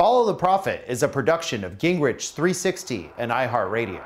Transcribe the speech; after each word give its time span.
Follow 0.00 0.24
the 0.24 0.34
Profit 0.34 0.82
is 0.88 1.02
a 1.02 1.08
production 1.08 1.62
of 1.62 1.76
Gingrich 1.76 2.32
360 2.32 3.10
and 3.18 3.30
iHeartRadio. 3.30 4.02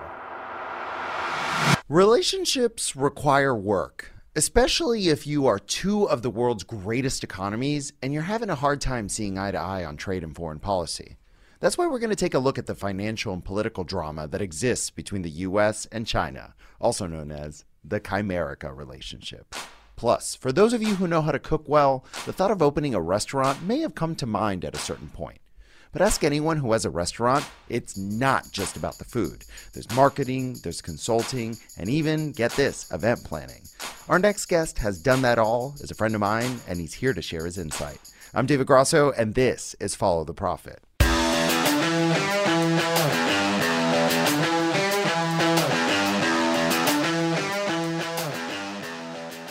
Relationships 1.88 2.96
require 2.96 3.54
work, 3.54 4.10
especially 4.34 5.06
if 5.06 5.24
you 5.24 5.46
are 5.46 5.60
two 5.60 6.08
of 6.08 6.22
the 6.22 6.30
world's 6.30 6.64
greatest 6.64 7.22
economies 7.22 7.92
and 8.02 8.12
you're 8.12 8.22
having 8.22 8.50
a 8.50 8.56
hard 8.56 8.80
time 8.80 9.08
seeing 9.08 9.38
eye 9.38 9.52
to 9.52 9.56
eye 9.56 9.84
on 9.84 9.96
trade 9.96 10.24
and 10.24 10.34
foreign 10.34 10.58
policy. 10.58 11.16
That's 11.60 11.78
why 11.78 11.86
we're 11.86 12.00
going 12.00 12.10
to 12.10 12.16
take 12.16 12.34
a 12.34 12.40
look 12.40 12.58
at 12.58 12.66
the 12.66 12.74
financial 12.74 13.32
and 13.32 13.44
political 13.44 13.84
drama 13.84 14.26
that 14.26 14.42
exists 14.42 14.90
between 14.90 15.22
the 15.22 15.30
US 15.30 15.86
and 15.92 16.08
China, 16.08 16.56
also 16.80 17.06
known 17.06 17.30
as 17.30 17.64
the 17.84 18.00
Chimerica 18.00 18.76
relationship. 18.76 19.54
Plus, 19.94 20.34
for 20.34 20.50
those 20.50 20.72
of 20.72 20.82
you 20.82 20.96
who 20.96 21.06
know 21.06 21.22
how 21.22 21.30
to 21.30 21.38
cook 21.38 21.68
well, 21.68 22.04
the 22.26 22.32
thought 22.32 22.50
of 22.50 22.62
opening 22.62 22.96
a 22.96 23.00
restaurant 23.00 23.62
may 23.62 23.78
have 23.78 23.94
come 23.94 24.16
to 24.16 24.26
mind 24.26 24.64
at 24.64 24.74
a 24.74 24.78
certain 24.78 25.08
point. 25.10 25.38
But 25.94 26.02
ask 26.02 26.24
anyone 26.24 26.56
who 26.56 26.72
has 26.72 26.84
a 26.84 26.90
restaurant, 26.90 27.48
it's 27.68 27.96
not 27.96 28.50
just 28.50 28.76
about 28.76 28.98
the 28.98 29.04
food. 29.04 29.44
There's 29.72 29.88
marketing, 29.94 30.58
there's 30.64 30.82
consulting, 30.82 31.56
and 31.78 31.88
even, 31.88 32.32
get 32.32 32.50
this, 32.50 32.90
event 32.90 33.22
planning. 33.22 33.62
Our 34.08 34.18
next 34.18 34.46
guest 34.46 34.76
has 34.80 35.00
done 35.00 35.22
that 35.22 35.38
all, 35.38 35.76
is 35.78 35.92
a 35.92 35.94
friend 35.94 36.16
of 36.16 36.20
mine, 36.20 36.58
and 36.66 36.80
he's 36.80 36.94
here 36.94 37.14
to 37.14 37.22
share 37.22 37.44
his 37.44 37.58
insight. 37.58 38.00
I'm 38.34 38.46
David 38.46 38.66
Grosso, 38.66 39.12
and 39.12 39.36
this 39.36 39.76
is 39.78 39.94
Follow 39.94 40.24
the 40.24 40.34
Profit. 40.34 40.82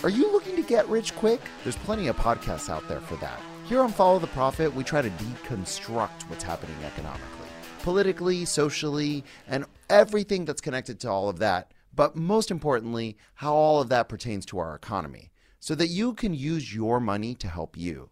Are 0.04 0.10
you 0.10 0.30
looking 0.34 0.58
to 0.58 0.64
get 0.64 0.86
rich 0.90 1.16
quick? 1.16 1.40
There's 1.64 1.78
plenty 1.78 2.10
of 2.10 2.18
podcasts 2.18 2.70
out 2.70 2.86
there 2.90 3.00
for 3.00 3.16
that. 3.16 3.40
Here 3.66 3.80
on 3.80 3.94
Follow 3.94 4.20
the 4.20 4.28
Profit, 4.28 4.76
we 4.76 4.84
try 4.84 5.02
to 5.02 5.10
deconstruct 5.10 6.24
what's 6.30 6.44
happening 6.44 6.76
economically, 6.84 7.48
politically, 7.82 8.44
socially, 8.44 9.24
and 9.48 9.64
everything 9.90 10.44
that's 10.44 10.60
connected 10.60 11.00
to 11.00 11.10
all 11.10 11.30
of 11.30 11.40
that. 11.40 11.72
But 11.96 12.14
most 12.14 12.52
importantly, 12.52 13.16
how 13.36 13.54
all 13.54 13.80
of 13.80 13.88
that 13.88 14.10
pertains 14.10 14.46
to 14.48 14.60
our 14.60 14.76
economy 14.76 15.32
so 15.62 15.76
that 15.76 15.88
you 15.88 16.14
can 16.14 16.34
use 16.34 16.76
your 16.76 17.00
money 17.00 17.36
to 17.36 17.48
help 17.48 17.78
you. 17.78 18.10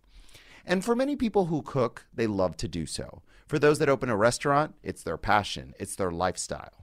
And 0.65 0.85
for 0.85 0.95
many 0.95 1.17
people 1.17 1.47
who 1.47 1.61
cook, 1.63 2.05
they 2.13 2.27
love 2.27 2.55
to 2.57 2.69
do 2.69 2.85
so. 2.85 3.21
For 3.45 3.59
those 3.59 3.77
that 3.79 3.89
open 3.89 4.09
a 4.09 4.15
restaurant, 4.15 4.75
it's 4.83 5.03
their 5.03 5.17
passion, 5.17 5.73
it's 5.77 5.97
their 5.97 6.11
lifestyle. 6.11 6.80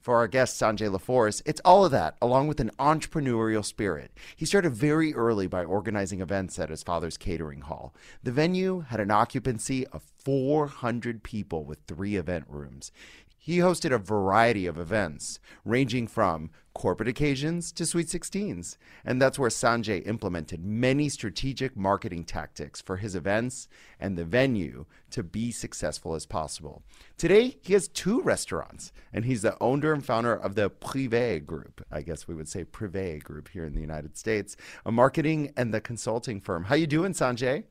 For 0.00 0.16
our 0.16 0.28
guest, 0.28 0.58
Sanjay 0.58 0.90
LaForest, 0.90 1.42
it's 1.44 1.60
all 1.62 1.84
of 1.84 1.92
that, 1.92 2.16
along 2.22 2.48
with 2.48 2.58
an 2.58 2.70
entrepreneurial 2.78 3.62
spirit. 3.62 4.10
He 4.34 4.46
started 4.46 4.70
very 4.70 5.14
early 5.14 5.46
by 5.46 5.62
organizing 5.62 6.22
events 6.22 6.58
at 6.58 6.70
his 6.70 6.82
father's 6.82 7.18
catering 7.18 7.60
hall. 7.60 7.94
The 8.22 8.32
venue 8.32 8.80
had 8.80 8.98
an 8.98 9.10
occupancy 9.10 9.86
of 9.88 10.02
400 10.02 11.22
people 11.22 11.64
with 11.64 11.80
three 11.86 12.16
event 12.16 12.46
rooms. 12.48 12.92
He 13.42 13.56
hosted 13.56 13.90
a 13.90 13.96
variety 13.96 14.66
of 14.66 14.78
events, 14.78 15.40
ranging 15.64 16.06
from 16.08 16.50
corporate 16.74 17.08
occasions 17.08 17.72
to 17.72 17.86
Sweet 17.86 18.06
16s. 18.06 18.76
And 19.02 19.20
that's 19.20 19.38
where 19.38 19.48
Sanjay 19.48 20.06
implemented 20.06 20.62
many 20.62 21.08
strategic 21.08 21.74
marketing 21.74 22.24
tactics 22.24 22.82
for 22.82 22.98
his 22.98 23.14
events 23.14 23.66
and 23.98 24.18
the 24.18 24.26
venue 24.26 24.84
to 25.12 25.22
be 25.22 25.52
successful 25.52 26.14
as 26.14 26.26
possible. 26.26 26.82
Today, 27.16 27.56
he 27.62 27.72
has 27.72 27.88
two 27.88 28.20
restaurants, 28.20 28.92
and 29.10 29.24
he's 29.24 29.40
the 29.40 29.56
owner 29.58 29.94
and 29.94 30.04
founder 30.04 30.34
of 30.34 30.54
the 30.54 30.68
Privé 30.68 31.42
Group. 31.42 31.82
I 31.90 32.02
guess 32.02 32.28
we 32.28 32.34
would 32.34 32.48
say 32.48 32.64
Privé 32.64 33.22
Group 33.22 33.48
here 33.48 33.64
in 33.64 33.72
the 33.72 33.80
United 33.80 34.18
States, 34.18 34.54
a 34.84 34.92
marketing 34.92 35.54
and 35.56 35.72
the 35.72 35.80
consulting 35.80 36.42
firm. 36.42 36.64
How 36.64 36.74
you 36.74 36.86
doing, 36.86 37.14
Sanjay? 37.14 37.64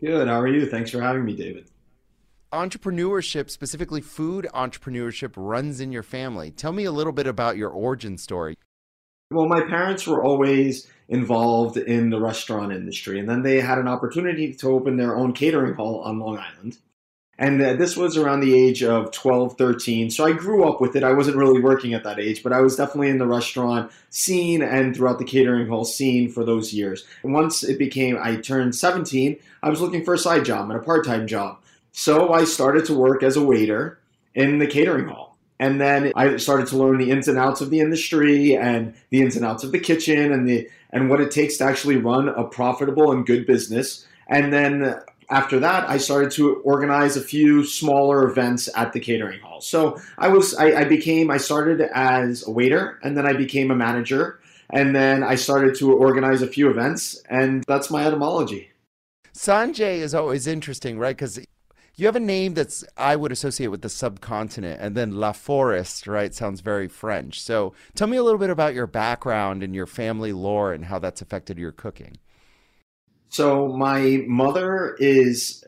Good. 0.00 0.28
How 0.28 0.38
are 0.38 0.48
you? 0.48 0.66
Thanks 0.66 0.90
for 0.90 1.00
having 1.00 1.24
me, 1.24 1.34
David 1.34 1.70
entrepreneurship, 2.52 3.50
specifically 3.50 4.00
food 4.00 4.48
entrepreneurship, 4.54 5.32
runs 5.36 5.80
in 5.80 5.92
your 5.92 6.02
family. 6.02 6.50
Tell 6.50 6.72
me 6.72 6.84
a 6.84 6.92
little 6.92 7.12
bit 7.12 7.26
about 7.26 7.56
your 7.56 7.70
origin 7.70 8.18
story. 8.18 8.56
Well, 9.30 9.46
my 9.46 9.60
parents 9.60 10.06
were 10.06 10.24
always 10.24 10.86
involved 11.08 11.76
in 11.76 12.10
the 12.10 12.20
restaurant 12.20 12.72
industry, 12.72 13.18
and 13.18 13.28
then 13.28 13.42
they 13.42 13.60
had 13.60 13.78
an 13.78 13.88
opportunity 13.88 14.54
to 14.54 14.68
open 14.68 14.96
their 14.96 15.16
own 15.16 15.32
catering 15.32 15.74
hall 15.74 16.00
on 16.00 16.18
Long 16.18 16.38
Island. 16.38 16.78
And 17.38 17.62
uh, 17.62 17.74
this 17.74 17.96
was 17.96 18.16
around 18.16 18.40
the 18.40 18.54
age 18.54 18.82
of 18.82 19.12
12, 19.12 19.56
13. 19.56 20.10
So 20.10 20.24
I 20.26 20.32
grew 20.32 20.68
up 20.68 20.80
with 20.80 20.96
it. 20.96 21.04
I 21.04 21.12
wasn't 21.12 21.36
really 21.36 21.60
working 21.60 21.94
at 21.94 22.02
that 22.02 22.18
age, 22.18 22.42
but 22.42 22.52
I 22.52 22.60
was 22.60 22.74
definitely 22.74 23.10
in 23.10 23.18
the 23.18 23.28
restaurant 23.28 23.92
scene 24.10 24.60
and 24.60 24.96
throughout 24.96 25.20
the 25.20 25.24
catering 25.24 25.68
hall 25.68 25.84
scene 25.84 26.28
for 26.28 26.44
those 26.44 26.72
years. 26.72 27.04
And 27.22 27.32
once 27.32 27.62
it 27.62 27.78
became, 27.78 28.18
I 28.20 28.36
turned 28.36 28.74
17, 28.74 29.36
I 29.62 29.70
was 29.70 29.80
looking 29.80 30.04
for 30.04 30.14
a 30.14 30.18
side 30.18 30.44
job 30.44 30.68
and 30.68 30.80
a 30.80 30.82
part 30.82 31.06
time 31.06 31.28
job. 31.28 31.60
So 31.92 32.32
I 32.32 32.44
started 32.44 32.84
to 32.86 32.94
work 32.94 33.22
as 33.22 33.36
a 33.36 33.44
waiter 33.44 34.00
in 34.34 34.58
the 34.58 34.66
catering 34.66 35.08
hall. 35.08 35.36
And 35.60 35.80
then 35.80 36.12
I 36.14 36.36
started 36.36 36.68
to 36.68 36.76
learn 36.76 36.98
the 36.98 37.10
ins 37.10 37.26
and 37.26 37.36
outs 37.36 37.60
of 37.60 37.70
the 37.70 37.80
industry 37.80 38.56
and 38.56 38.94
the 39.10 39.20
ins 39.20 39.34
and 39.34 39.44
outs 39.44 39.64
of 39.64 39.72
the 39.72 39.80
kitchen 39.80 40.32
and 40.32 40.48
the 40.48 40.68
and 40.90 41.10
what 41.10 41.20
it 41.20 41.30
takes 41.30 41.56
to 41.58 41.64
actually 41.64 41.96
run 41.96 42.28
a 42.28 42.44
profitable 42.44 43.12
and 43.12 43.26
good 43.26 43.46
business. 43.46 44.06
And 44.28 44.52
then 44.52 45.00
after 45.30 45.58
that, 45.60 45.88
I 45.88 45.98
started 45.98 46.30
to 46.32 46.56
organize 46.60 47.16
a 47.16 47.20
few 47.20 47.64
smaller 47.64 48.28
events 48.28 48.68
at 48.74 48.92
the 48.92 49.00
catering 49.00 49.40
hall. 49.40 49.60
So 49.60 50.00
I 50.16 50.28
was, 50.28 50.54
I, 50.54 50.80
I, 50.80 50.84
became, 50.84 51.30
I 51.30 51.36
started 51.36 51.82
as 51.92 52.46
a 52.46 52.50
waiter, 52.50 52.98
and 53.02 53.16
then 53.16 53.26
I 53.26 53.34
became 53.34 53.70
a 53.70 53.74
manager, 53.74 54.40
and 54.70 54.94
then 54.94 55.22
I 55.22 55.34
started 55.34 55.74
to 55.76 55.92
organize 55.92 56.40
a 56.40 56.46
few 56.46 56.70
events, 56.70 57.22
and 57.28 57.62
that's 57.66 57.90
my 57.90 58.06
etymology. 58.06 58.70
Sanjay 59.34 59.98
is 59.98 60.14
always 60.14 60.46
interesting, 60.46 60.98
right? 60.98 61.14
Because 61.14 61.38
you 61.98 62.06
have 62.06 62.16
a 62.16 62.20
name 62.20 62.54
that's 62.54 62.84
I 62.96 63.16
would 63.16 63.32
associate 63.32 63.68
with 63.68 63.82
the 63.82 63.88
subcontinent, 63.88 64.80
and 64.80 64.96
then 64.96 65.16
La 65.16 65.32
Forest, 65.32 66.06
right? 66.06 66.32
Sounds 66.32 66.60
very 66.60 66.86
French. 66.86 67.40
So 67.40 67.74
tell 67.94 68.06
me 68.06 68.16
a 68.16 68.22
little 68.22 68.38
bit 68.38 68.50
about 68.50 68.72
your 68.72 68.86
background 68.86 69.62
and 69.62 69.74
your 69.74 69.86
family 69.86 70.32
lore 70.32 70.72
and 70.72 70.84
how 70.84 71.00
that's 71.00 71.20
affected 71.20 71.58
your 71.58 71.72
cooking. 71.72 72.18
So 73.30 73.68
my 73.68 74.24
mother 74.26 74.96
is 75.00 75.64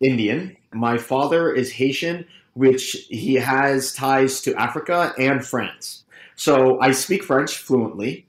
Indian. 0.00 0.56
My 0.72 0.98
father 0.98 1.52
is 1.52 1.72
Haitian, 1.72 2.26
which 2.54 3.06
he 3.10 3.34
has 3.34 3.92
ties 3.92 4.40
to 4.42 4.54
Africa 4.54 5.12
and 5.18 5.44
France. 5.44 6.04
So 6.36 6.80
I 6.80 6.92
speak 6.92 7.24
French 7.24 7.58
fluently, 7.58 8.26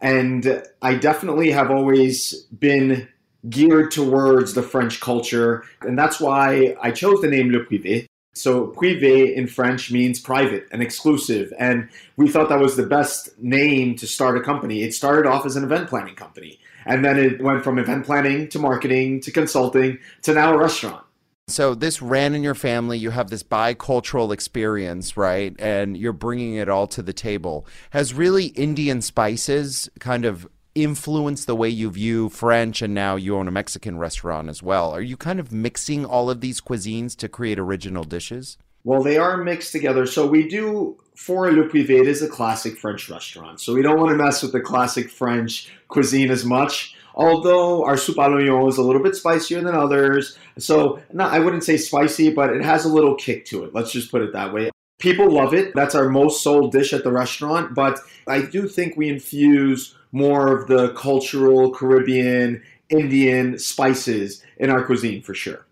and 0.00 0.62
I 0.80 0.94
definitely 0.94 1.50
have 1.50 1.70
always 1.70 2.46
been 2.58 3.08
geared 3.48 3.90
towards 3.90 4.54
the 4.54 4.62
French 4.62 5.00
culture, 5.00 5.64
and 5.80 5.98
that's 5.98 6.20
why 6.20 6.76
I 6.82 6.90
chose 6.90 7.20
the 7.20 7.28
name 7.28 7.50
Le 7.50 7.64
Privé. 7.64 8.06
So 8.32 8.68
privé 8.68 9.34
in 9.34 9.46
French 9.46 9.90
means 9.90 10.20
private 10.20 10.68
and 10.70 10.82
exclusive, 10.82 11.52
and 11.58 11.88
we 12.16 12.28
thought 12.28 12.48
that 12.48 12.60
was 12.60 12.76
the 12.76 12.86
best 12.86 13.30
name 13.38 13.96
to 13.96 14.06
start 14.06 14.36
a 14.36 14.40
company. 14.40 14.82
It 14.82 14.94
started 14.94 15.28
off 15.28 15.46
as 15.46 15.56
an 15.56 15.64
event 15.64 15.88
planning 15.88 16.14
company. 16.14 16.60
And 16.86 17.04
then 17.04 17.18
it 17.18 17.42
went 17.42 17.62
from 17.62 17.78
event 17.78 18.06
planning 18.06 18.48
to 18.48 18.58
marketing 18.58 19.20
to 19.22 19.30
consulting 19.30 19.98
to 20.22 20.32
now 20.32 20.54
a 20.54 20.58
restaurant. 20.58 21.04
So 21.48 21.74
this 21.74 22.00
ran 22.00 22.34
in 22.34 22.42
your 22.42 22.54
family. 22.54 22.96
You 22.96 23.10
have 23.10 23.28
this 23.28 23.42
bicultural 23.42 24.32
experience, 24.32 25.16
right? 25.16 25.54
And 25.58 25.96
you're 25.96 26.12
bringing 26.12 26.54
it 26.54 26.68
all 26.68 26.86
to 26.88 27.02
the 27.02 27.12
table. 27.12 27.66
Has 27.90 28.14
really 28.14 28.46
Indian 28.46 29.02
spices 29.02 29.90
kind 29.98 30.24
of 30.24 30.48
influenced 30.74 31.46
the 31.46 31.56
way 31.56 31.68
you 31.68 31.90
view 31.90 32.28
French 32.28 32.82
and 32.82 32.94
now 32.94 33.16
you 33.16 33.36
own 33.36 33.48
a 33.48 33.52
Mexican 33.52 33.98
restaurant 33.98 34.48
as 34.48 34.62
well? 34.62 34.92
Are 34.92 35.00
you 35.00 35.16
kind 35.16 35.40
of 35.40 35.52
mixing 35.52 36.04
all 36.04 36.30
of 36.30 36.40
these 36.40 36.60
cuisines 36.60 37.16
to 37.16 37.28
create 37.28 37.58
original 37.58 38.04
dishes? 38.04 38.56
Well, 38.84 39.02
they 39.02 39.18
are 39.18 39.36
mixed 39.36 39.72
together. 39.72 40.06
So 40.06 40.26
we 40.26 40.48
do 40.48 40.98
for 41.14 41.50
Le 41.52 41.68
Privé, 41.68 42.00
it 42.00 42.08
is 42.08 42.22
a 42.22 42.28
classic 42.28 42.78
French 42.78 43.10
restaurant. 43.10 43.60
So 43.60 43.74
we 43.74 43.82
don't 43.82 43.98
want 43.98 44.10
to 44.10 44.16
mess 44.16 44.42
with 44.42 44.52
the 44.52 44.60
classic 44.60 45.10
French 45.10 45.70
cuisine 45.88 46.30
as 46.30 46.44
much. 46.44 46.96
Although 47.14 47.84
our 47.84 47.96
soup 47.96 48.16
à 48.16 48.68
is 48.68 48.78
a 48.78 48.82
little 48.82 49.02
bit 49.02 49.14
spicier 49.14 49.60
than 49.60 49.74
others. 49.74 50.38
So 50.58 51.02
not, 51.12 51.32
I 51.34 51.40
wouldn't 51.40 51.64
say 51.64 51.76
spicy, 51.76 52.30
but 52.30 52.50
it 52.50 52.64
has 52.64 52.84
a 52.84 52.88
little 52.88 53.16
kick 53.16 53.44
to 53.46 53.64
it. 53.64 53.74
Let's 53.74 53.92
just 53.92 54.10
put 54.10 54.22
it 54.22 54.32
that 54.32 54.54
way. 54.54 54.70
People 54.98 55.30
love 55.30 55.52
it. 55.52 55.74
That's 55.74 55.94
our 55.94 56.08
most 56.08 56.42
sold 56.42 56.72
dish 56.72 56.92
at 56.92 57.04
the 57.04 57.12
restaurant. 57.12 57.74
But 57.74 57.98
I 58.26 58.42
do 58.42 58.66
think 58.68 58.96
we 58.96 59.08
infuse 59.08 59.96
more 60.12 60.56
of 60.56 60.66
the 60.68 60.92
cultural 60.94 61.72
Caribbean, 61.72 62.62
Indian 62.88 63.58
spices 63.58 64.42
in 64.56 64.70
our 64.70 64.84
cuisine 64.84 65.22
for 65.22 65.34
sure. 65.34 65.66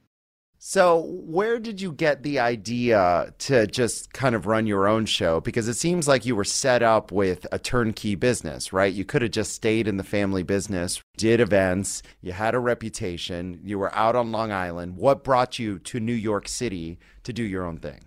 So, 0.60 0.98
where 1.24 1.60
did 1.60 1.80
you 1.80 1.92
get 1.92 2.24
the 2.24 2.40
idea 2.40 3.32
to 3.38 3.66
just 3.68 4.12
kind 4.12 4.34
of 4.34 4.46
run 4.46 4.66
your 4.66 4.88
own 4.88 5.06
show? 5.06 5.40
Because 5.40 5.68
it 5.68 5.74
seems 5.74 6.08
like 6.08 6.26
you 6.26 6.34
were 6.34 6.44
set 6.44 6.82
up 6.82 7.12
with 7.12 7.46
a 7.52 7.60
turnkey 7.60 8.16
business, 8.16 8.72
right? 8.72 8.92
You 8.92 9.04
could 9.04 9.22
have 9.22 9.30
just 9.30 9.54
stayed 9.54 9.86
in 9.86 9.98
the 9.98 10.04
family 10.04 10.42
business, 10.42 11.00
did 11.16 11.38
events, 11.38 12.02
you 12.20 12.32
had 12.32 12.56
a 12.56 12.58
reputation, 12.58 13.60
you 13.62 13.78
were 13.78 13.94
out 13.94 14.16
on 14.16 14.32
Long 14.32 14.50
Island. 14.50 14.96
What 14.96 15.22
brought 15.22 15.60
you 15.60 15.78
to 15.78 16.00
New 16.00 16.12
York 16.12 16.48
City 16.48 16.98
to 17.22 17.32
do 17.32 17.44
your 17.44 17.64
own 17.64 17.78
thing? 17.78 18.00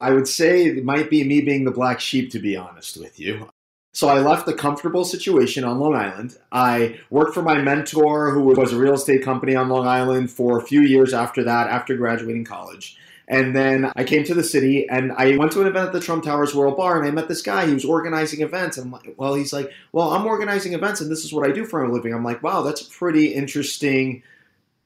I 0.00 0.12
would 0.12 0.26
say 0.26 0.64
it 0.64 0.84
might 0.84 1.10
be 1.10 1.22
me 1.22 1.42
being 1.42 1.64
the 1.64 1.70
black 1.70 2.00
sheep, 2.00 2.30
to 2.32 2.38
be 2.38 2.56
honest 2.56 2.96
with 2.96 3.20
you. 3.20 3.50
So 3.98 4.08
I 4.08 4.20
left 4.20 4.46
a 4.46 4.52
comfortable 4.52 5.04
situation 5.04 5.64
on 5.64 5.80
Long 5.80 5.96
Island. 5.96 6.38
I 6.52 7.00
worked 7.10 7.34
for 7.34 7.42
my 7.42 7.58
mentor, 7.58 8.30
who 8.30 8.42
was 8.42 8.72
a 8.72 8.78
real 8.78 8.94
estate 8.94 9.24
company 9.24 9.56
on 9.56 9.68
Long 9.68 9.88
Island, 9.88 10.30
for 10.30 10.56
a 10.56 10.62
few 10.62 10.82
years 10.82 11.12
after 11.12 11.42
that, 11.42 11.68
after 11.68 11.96
graduating 11.96 12.44
college. 12.44 12.96
And 13.26 13.56
then 13.56 13.90
I 13.96 14.04
came 14.04 14.22
to 14.22 14.34
the 14.34 14.44
city 14.44 14.88
and 14.88 15.10
I 15.10 15.36
went 15.36 15.50
to 15.50 15.62
an 15.62 15.66
event 15.66 15.88
at 15.88 15.92
the 15.92 15.98
Trump 15.98 16.22
Towers 16.22 16.54
World 16.54 16.76
Bar 16.76 16.96
and 16.96 17.08
I 17.08 17.10
met 17.10 17.26
this 17.26 17.42
guy. 17.42 17.66
He 17.66 17.74
was 17.74 17.84
organizing 17.84 18.40
events. 18.40 18.78
And 18.78 18.92
like, 18.92 19.14
well, 19.16 19.34
he's 19.34 19.52
like, 19.52 19.72
well, 19.90 20.12
I'm 20.12 20.26
organizing 20.26 20.74
events 20.74 21.00
and 21.00 21.10
this 21.10 21.24
is 21.24 21.32
what 21.32 21.44
I 21.44 21.52
do 21.52 21.64
for 21.64 21.82
a 21.82 21.92
living. 21.92 22.14
I'm 22.14 22.22
like, 22.22 22.40
wow, 22.40 22.62
that's 22.62 22.82
a 22.82 22.88
pretty 22.88 23.34
interesting 23.34 24.22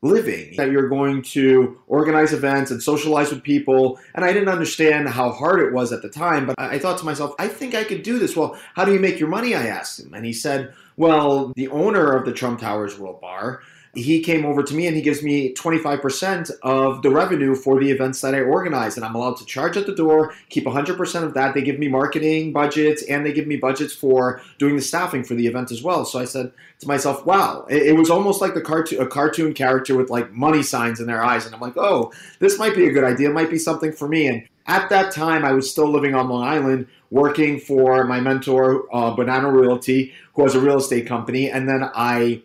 living 0.03 0.55
that 0.57 0.71
you're 0.71 0.89
going 0.89 1.23
to 1.23 1.79
organize 1.87 2.33
events 2.33 2.71
and 2.71 2.83
socialize 2.83 3.31
with 3.31 3.43
people. 3.43 3.99
And 4.15 4.25
i 4.25 4.33
didn't 4.33 4.49
understand 4.49 5.09
how 5.09 5.31
hard 5.31 5.61
it 5.61 5.73
was 5.73 5.93
at 5.93 6.03
the 6.03 6.09
time 6.09 6.47
but 6.47 6.57
i 6.59 6.79
thought 6.79 6.99
to 6.99 7.05
myself 7.05 7.35
i 7.39 7.49
think 7.49 7.75
i 7.75 7.85
could 7.85 8.03
do 8.03 8.19
this. 8.19 8.37
Well 8.37 8.59
how 8.75 8.85
do 8.85 8.93
you 8.93 9.01
make 9.01 9.19
your 9.19 9.29
money? 9.29 9.55
I 9.55 9.67
asked 9.67 10.01
him. 10.01 10.13
And 10.13 10.27
he 10.27 10.33
said 10.33 10.75
well 10.97 11.53
the 11.57 11.69
owner 11.69 12.13
of 12.13 12.27
the 12.27 12.33
trump 12.33 12.61
towers 12.61 12.99
world 12.99 13.21
bar 13.21 13.63
he 13.95 14.21
came 14.21 14.47
over 14.47 14.63
to 14.63 14.75
me 14.75 14.87
and 14.87 14.97
he 14.97 15.03
gives 15.03 15.23
me 15.23 15.53
25% 15.53 16.51
of 16.63 17.03
the 17.03 17.11
revenue 17.11 17.55
for 17.55 17.79
the 17.79 17.91
events 17.91 18.23
that 18.23 18.35
I 18.35 18.41
organize. 18.41 18.97
And 18.97 19.05
I'm 19.05 19.15
allowed 19.15 19.37
to 19.37 19.45
charge 19.45 19.77
at 19.77 19.85
the 19.87 19.95
door, 19.95 20.33
keep 20.49 20.65
100% 20.65 21.23
of 21.23 21.35
that. 21.35 21.53
They 21.53 21.61
give 21.61 21.79
me 21.79 21.89
marketing 21.89 22.53
budgets 22.53 23.03
and 23.03 23.27
they 23.27 23.33
give 23.33 23.47
me 23.47 23.57
budgets 23.57 23.93
for 23.93 24.41
doing 24.59 24.77
the 24.77 24.83
staffing 24.83 25.25
for 25.25 25.35
the 25.35 25.47
event 25.47 25.71
as 25.71 25.83
well. 25.83 26.07
So 26.07 26.19
I 26.19 26.25
said 26.25 26.53
to 26.79 26.89
myself, 26.89 27.27
wow, 27.27 27.67
it, 27.69 27.83
it 27.83 27.97
was 27.97 28.09
almost 28.09 28.41
like 28.41 28.55
the 28.55 28.63
cartoon, 28.63 29.01
a 29.01 29.07
cartoon 29.07 29.53
character 29.53 29.95
with 29.95 30.09
like 30.09 30.33
money 30.33 30.63
signs 30.63 30.99
in 30.99 31.07
their 31.07 31.23
eyes. 31.23 31.45
And 31.45 31.55
I'm 31.55 31.61
like, 31.61 31.77
oh, 31.77 32.13
this 32.39 32.59
might 32.59 32.75
be 32.75 32.87
a 32.87 32.93
good 32.93 33.05
idea. 33.05 33.29
It 33.29 33.35
might 33.35 33.51
be 33.51 33.59
something 33.59 33.93
for 33.93 34.09
me. 34.09 34.27
And 34.27 34.49
at 34.67 34.89
that 34.89 35.13
time, 35.13 35.45
I 35.45 35.53
was 35.53 35.71
still 35.71 35.89
living 35.89 36.15
on 36.15 36.29
Long 36.31 36.45
Island, 36.45 36.87
working 37.11 37.61
for 37.61 38.05
my 38.05 38.21
mentor, 38.21 38.87
uh, 38.95 39.11
Banana 39.11 39.51
Realty, 39.51 40.15
who 40.35 40.45
has 40.45 40.55
a 40.55 40.61
real 40.61 40.79
estate 40.79 41.07
company. 41.07 41.51
And 41.51 41.69
then 41.69 41.91
I 41.95 42.43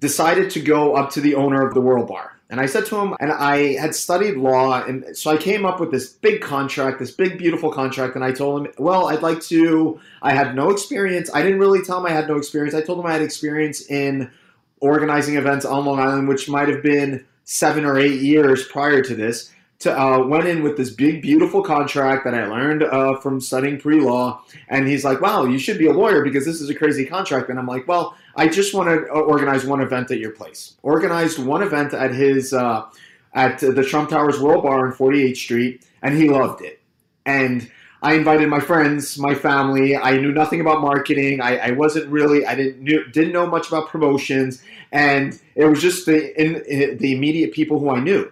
decided 0.00 0.50
to 0.50 0.60
go 0.60 0.96
up 0.96 1.10
to 1.10 1.20
the 1.20 1.34
owner 1.34 1.64
of 1.66 1.74
the 1.74 1.80
World 1.80 2.08
Bar. 2.08 2.36
And 2.50 2.60
I 2.60 2.66
said 2.66 2.84
to 2.86 2.96
him, 2.98 3.14
and 3.20 3.30
I 3.30 3.74
had 3.74 3.94
studied 3.94 4.36
law, 4.36 4.82
and 4.84 5.16
so 5.16 5.30
I 5.30 5.36
came 5.36 5.64
up 5.64 5.78
with 5.78 5.92
this 5.92 6.08
big 6.08 6.40
contract, 6.40 6.98
this 6.98 7.12
big, 7.12 7.38
beautiful 7.38 7.70
contract. 7.70 8.16
And 8.16 8.24
I 8.24 8.32
told 8.32 8.66
him, 8.66 8.72
well, 8.76 9.06
I'd 9.06 9.22
like 9.22 9.40
to, 9.42 10.00
I 10.20 10.32
had 10.32 10.56
no 10.56 10.70
experience. 10.70 11.30
I 11.32 11.42
didn't 11.42 11.60
really 11.60 11.82
tell 11.82 11.98
him 11.98 12.06
I 12.06 12.10
had 12.10 12.26
no 12.26 12.36
experience. 12.36 12.74
I 12.74 12.82
told 12.82 12.98
him 12.98 13.06
I 13.06 13.12
had 13.12 13.22
experience 13.22 13.88
in 13.88 14.28
organizing 14.80 15.36
events 15.36 15.64
on 15.64 15.84
Long 15.84 16.00
Island, 16.00 16.26
which 16.26 16.48
might 16.48 16.68
have 16.68 16.82
been 16.82 17.24
seven 17.44 17.84
or 17.84 17.98
eight 17.98 18.20
years 18.20 18.66
prior 18.66 19.00
to 19.02 19.14
this 19.14 19.52
to, 19.80 19.98
uh, 19.98 20.26
went 20.26 20.46
in 20.46 20.62
with 20.62 20.76
this 20.76 20.90
big, 20.90 21.22
beautiful 21.22 21.62
contract 21.62 22.24
that 22.24 22.34
I 22.34 22.46
learned 22.46 22.82
uh, 22.82 23.16
from 23.20 23.40
studying 23.40 23.78
pre 23.78 24.00
law. 24.00 24.42
And 24.68 24.88
he's 24.88 25.04
like, 25.04 25.20
wow, 25.20 25.44
you 25.44 25.58
should 25.58 25.78
be 25.78 25.86
a 25.86 25.92
lawyer 25.92 26.24
because 26.24 26.44
this 26.44 26.60
is 26.60 26.68
a 26.68 26.74
crazy 26.74 27.06
contract. 27.06 27.48
And 27.48 27.58
I'm 27.58 27.66
like, 27.66 27.86
well, 27.86 28.16
I 28.36 28.48
just 28.48 28.74
want 28.74 28.88
to 28.88 29.08
organize 29.08 29.64
one 29.64 29.80
event 29.80 30.10
at 30.10 30.18
your 30.18 30.30
place. 30.30 30.76
Organized 30.82 31.38
one 31.38 31.62
event 31.62 31.94
at 31.94 32.14
his, 32.14 32.52
uh, 32.52 32.86
at 33.34 33.58
the 33.58 33.84
Trump 33.84 34.10
Towers 34.10 34.40
World 34.40 34.62
Bar 34.62 34.86
on 34.86 34.92
48th 34.92 35.36
Street, 35.36 35.86
and 36.02 36.16
he 36.16 36.28
loved 36.28 36.62
it. 36.62 36.80
And 37.26 37.70
I 38.02 38.14
invited 38.14 38.48
my 38.48 38.60
friends, 38.60 39.18
my 39.18 39.34
family. 39.34 39.96
I 39.96 40.16
knew 40.16 40.32
nothing 40.32 40.60
about 40.60 40.80
marketing. 40.80 41.40
I, 41.40 41.58
I 41.58 41.70
wasn't 41.72 42.08
really, 42.10 42.46
I 42.46 42.54
didn't 42.54 42.82
knew, 42.82 43.04
didn't 43.10 43.32
know 43.32 43.46
much 43.46 43.68
about 43.68 43.88
promotions, 43.88 44.62
and 44.90 45.38
it 45.54 45.66
was 45.66 45.82
just 45.82 46.06
the 46.06 46.40
in, 46.40 46.56
in, 46.62 46.98
the 46.98 47.14
immediate 47.14 47.52
people 47.52 47.78
who 47.78 47.90
I 47.90 48.00
knew 48.00 48.30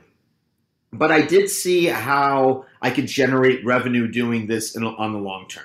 but 0.92 1.12
I 1.12 1.22
did 1.22 1.50
see 1.50 1.86
how 1.86 2.64
I 2.80 2.90
could 2.90 3.06
generate 3.06 3.64
revenue 3.64 4.08
doing 4.08 4.46
this 4.46 4.76
in, 4.76 4.84
on 4.84 5.12
the 5.12 5.18
long 5.18 5.46
term. 5.48 5.64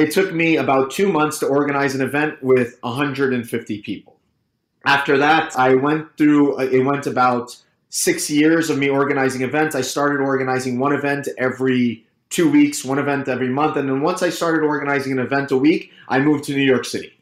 It 0.00 0.12
took 0.12 0.32
me 0.32 0.56
about 0.56 0.90
two 0.90 1.12
months 1.12 1.38
to 1.40 1.46
organize 1.46 1.94
an 1.94 2.00
event 2.00 2.42
with 2.42 2.78
150 2.80 3.82
people. 3.82 4.18
After 4.86 5.18
that, 5.18 5.54
I 5.56 5.74
went 5.74 6.16
through, 6.16 6.58
uh, 6.58 6.62
it 6.62 6.82
went 6.84 7.06
about 7.06 7.54
six 7.90 8.30
years 8.30 8.70
of 8.70 8.78
me 8.78 8.88
organizing 8.88 9.42
events. 9.42 9.74
I 9.74 9.82
started 9.82 10.22
organizing 10.22 10.78
one 10.78 10.94
event 10.94 11.28
every 11.36 12.06
two 12.30 12.50
weeks, 12.50 12.82
one 12.82 12.98
event 12.98 13.28
every 13.28 13.50
month. 13.50 13.76
And 13.76 13.90
then 13.90 14.00
once 14.00 14.22
I 14.22 14.30
started 14.30 14.64
organizing 14.64 15.12
an 15.12 15.18
event 15.18 15.50
a 15.50 15.56
week, 15.58 15.92
I 16.08 16.18
moved 16.18 16.44
to 16.44 16.56
New 16.56 16.64
York 16.64 16.86
City. 16.86 17.12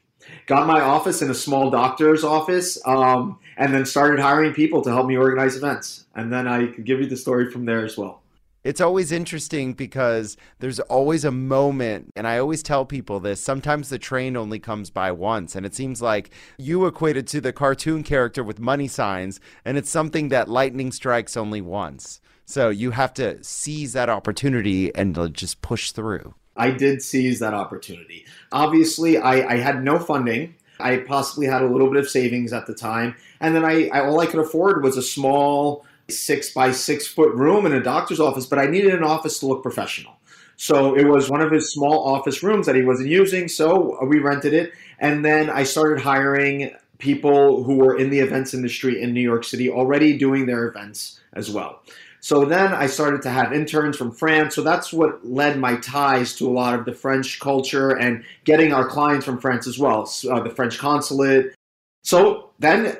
Got 0.47 0.69
my 0.69 0.81
office 0.81 1.21
in 1.21 1.31
a 1.31 1.35
small 1.35 1.71
doctor's 1.71 2.23
office. 2.23 2.79
Um, 2.87 3.41
and 3.59 3.75
then 3.75 3.85
started 3.85 4.21
hiring 4.21 4.55
people 4.55 4.83
to 4.83 4.91
help 4.91 5.07
me 5.07 5.17
organize 5.17 5.57
events. 5.57 6.07
And 6.15 6.33
then 6.33 6.47
I 6.47 6.69
could 6.69 6.85
give 6.85 7.01
you 7.01 7.07
the 7.07 7.17
story 7.17 7.51
from 7.51 7.65
there 7.65 7.85
as 7.85 7.99
well. 7.99 8.23
It's 8.65 8.81
always 8.81 9.12
interesting 9.12 9.73
because 9.73 10.37
there's 10.59 10.81
always 10.81 11.25
a 11.25 11.31
moment, 11.31 12.12
and 12.17 12.27
I 12.27 12.38
always 12.38 12.62
tell 12.62 12.85
people 12.85 13.21
this 13.21 13.41
sometimes 13.41 13.88
the 13.88 13.99
train 13.99 14.37
only 14.37 14.59
comes 14.59 14.91
by 14.91 15.12
once. 15.12 15.55
And 15.55 15.65
it 15.65 15.75
seems 15.75 16.03
like 16.03 16.31
you 16.59 16.85
equated 16.87 17.27
to 17.29 17.41
the 17.41 17.53
cartoon 17.53 18.03
character 18.03 18.43
with 18.43 18.59
money 18.59 18.88
signs, 18.88 19.41
and 19.65 19.79
it's 19.79 19.91
something 19.91 20.31
that 20.31 20.49
lightning 20.49 20.91
strikes 20.91 21.37
only 21.37 21.61
once. 21.61 22.21
So 22.47 22.69
you 22.69 22.91
have 22.93 23.15
to 23.15 23.43
seize 23.45 23.93
that 23.93 24.09
opportunity 24.09 24.95
and 24.95 25.35
just 25.35 25.62
push 25.62 25.93
through. 25.93 26.35
I 26.57 26.73
did 26.73 27.03
seize 27.03 27.38
that 27.38 27.55
opportunity. 27.55 28.27
Obviously, 28.50 29.19
I, 29.19 29.55
I 29.55 29.57
had 29.59 29.85
no 29.85 29.99
funding. 29.99 30.57
I 30.81 30.99
possibly 30.99 31.47
had 31.47 31.62
a 31.62 31.69
little 31.69 31.88
bit 31.88 31.99
of 31.99 32.09
savings 32.09 32.53
at 32.53 32.67
the 32.67 32.75
time. 32.75 33.15
And 33.41 33.55
then 33.55 33.65
I, 33.65 33.88
I 33.88 34.00
all 34.07 34.19
I 34.21 34.27
could 34.27 34.41
afford 34.41 34.83
was 34.83 34.97
a 34.97 35.03
small 35.03 35.85
six 36.11 36.50
by 36.50 36.71
six 36.73 37.07
foot 37.07 37.35
room 37.35 37.67
in 37.67 37.73
a 37.73 37.83
doctor's 37.83 38.21
office, 38.21 38.47
but 38.47 38.59
I 38.59 38.67
needed 38.67 38.95
an 38.95 39.05
office 39.05 39.38
to 39.41 39.47
look 39.47 39.62
professional. 39.62 40.15
So 40.57 40.97
it 40.97 41.07
was 41.07 41.31
one 41.31 41.41
of 41.41 41.53
his 41.53 41.73
small 41.73 42.05
office 42.05 42.43
rooms 42.43 42.67
that 42.67 42.75
he 42.75 42.83
wasn't 42.83 43.11
using. 43.11 43.47
So 43.47 44.05
we 44.05 44.19
rented 44.19 44.55
it. 44.55 44.73
And 44.99 45.25
then 45.25 45.50
I 45.50 45.62
started 45.62 46.03
hiring 46.03 46.75
people 46.99 47.62
who 47.62 47.77
were 47.77 47.97
in 47.97 48.11
the 48.11 48.19
events 48.19 48.55
industry 48.55 49.00
in 49.00 49.12
New 49.12 49.21
York 49.21 49.45
City 49.45 49.71
already 49.71 50.19
doing 50.19 50.47
their 50.47 50.67
events 50.67 51.21
as 51.35 51.50
well. 51.50 51.83
So 52.21 52.45
then 52.45 52.73
I 52.73 52.88
started 52.88 53.23
to 53.23 53.31
have 53.31 53.53
interns 53.53 53.97
from 53.97 54.11
France. 54.11 54.57
So 54.57 54.62
that's 54.62 54.93
what 54.93 55.25
led 55.25 55.61
my 55.61 55.77
ties 55.77 56.35
to 56.37 56.49
a 56.49 56.50
lot 56.50 56.75
of 56.75 56.85
the 56.85 56.93
French 56.93 57.38
culture 57.38 57.91
and 57.91 58.25
getting 58.43 58.73
our 58.73 58.88
clients 58.88 59.25
from 59.25 59.38
France 59.38 59.69
as 59.69 59.79
well, 59.79 60.11
uh, 60.29 60.41
the 60.41 60.50
French 60.50 60.79
consulate. 60.79 61.55
So 62.03 62.50
then 62.59 62.99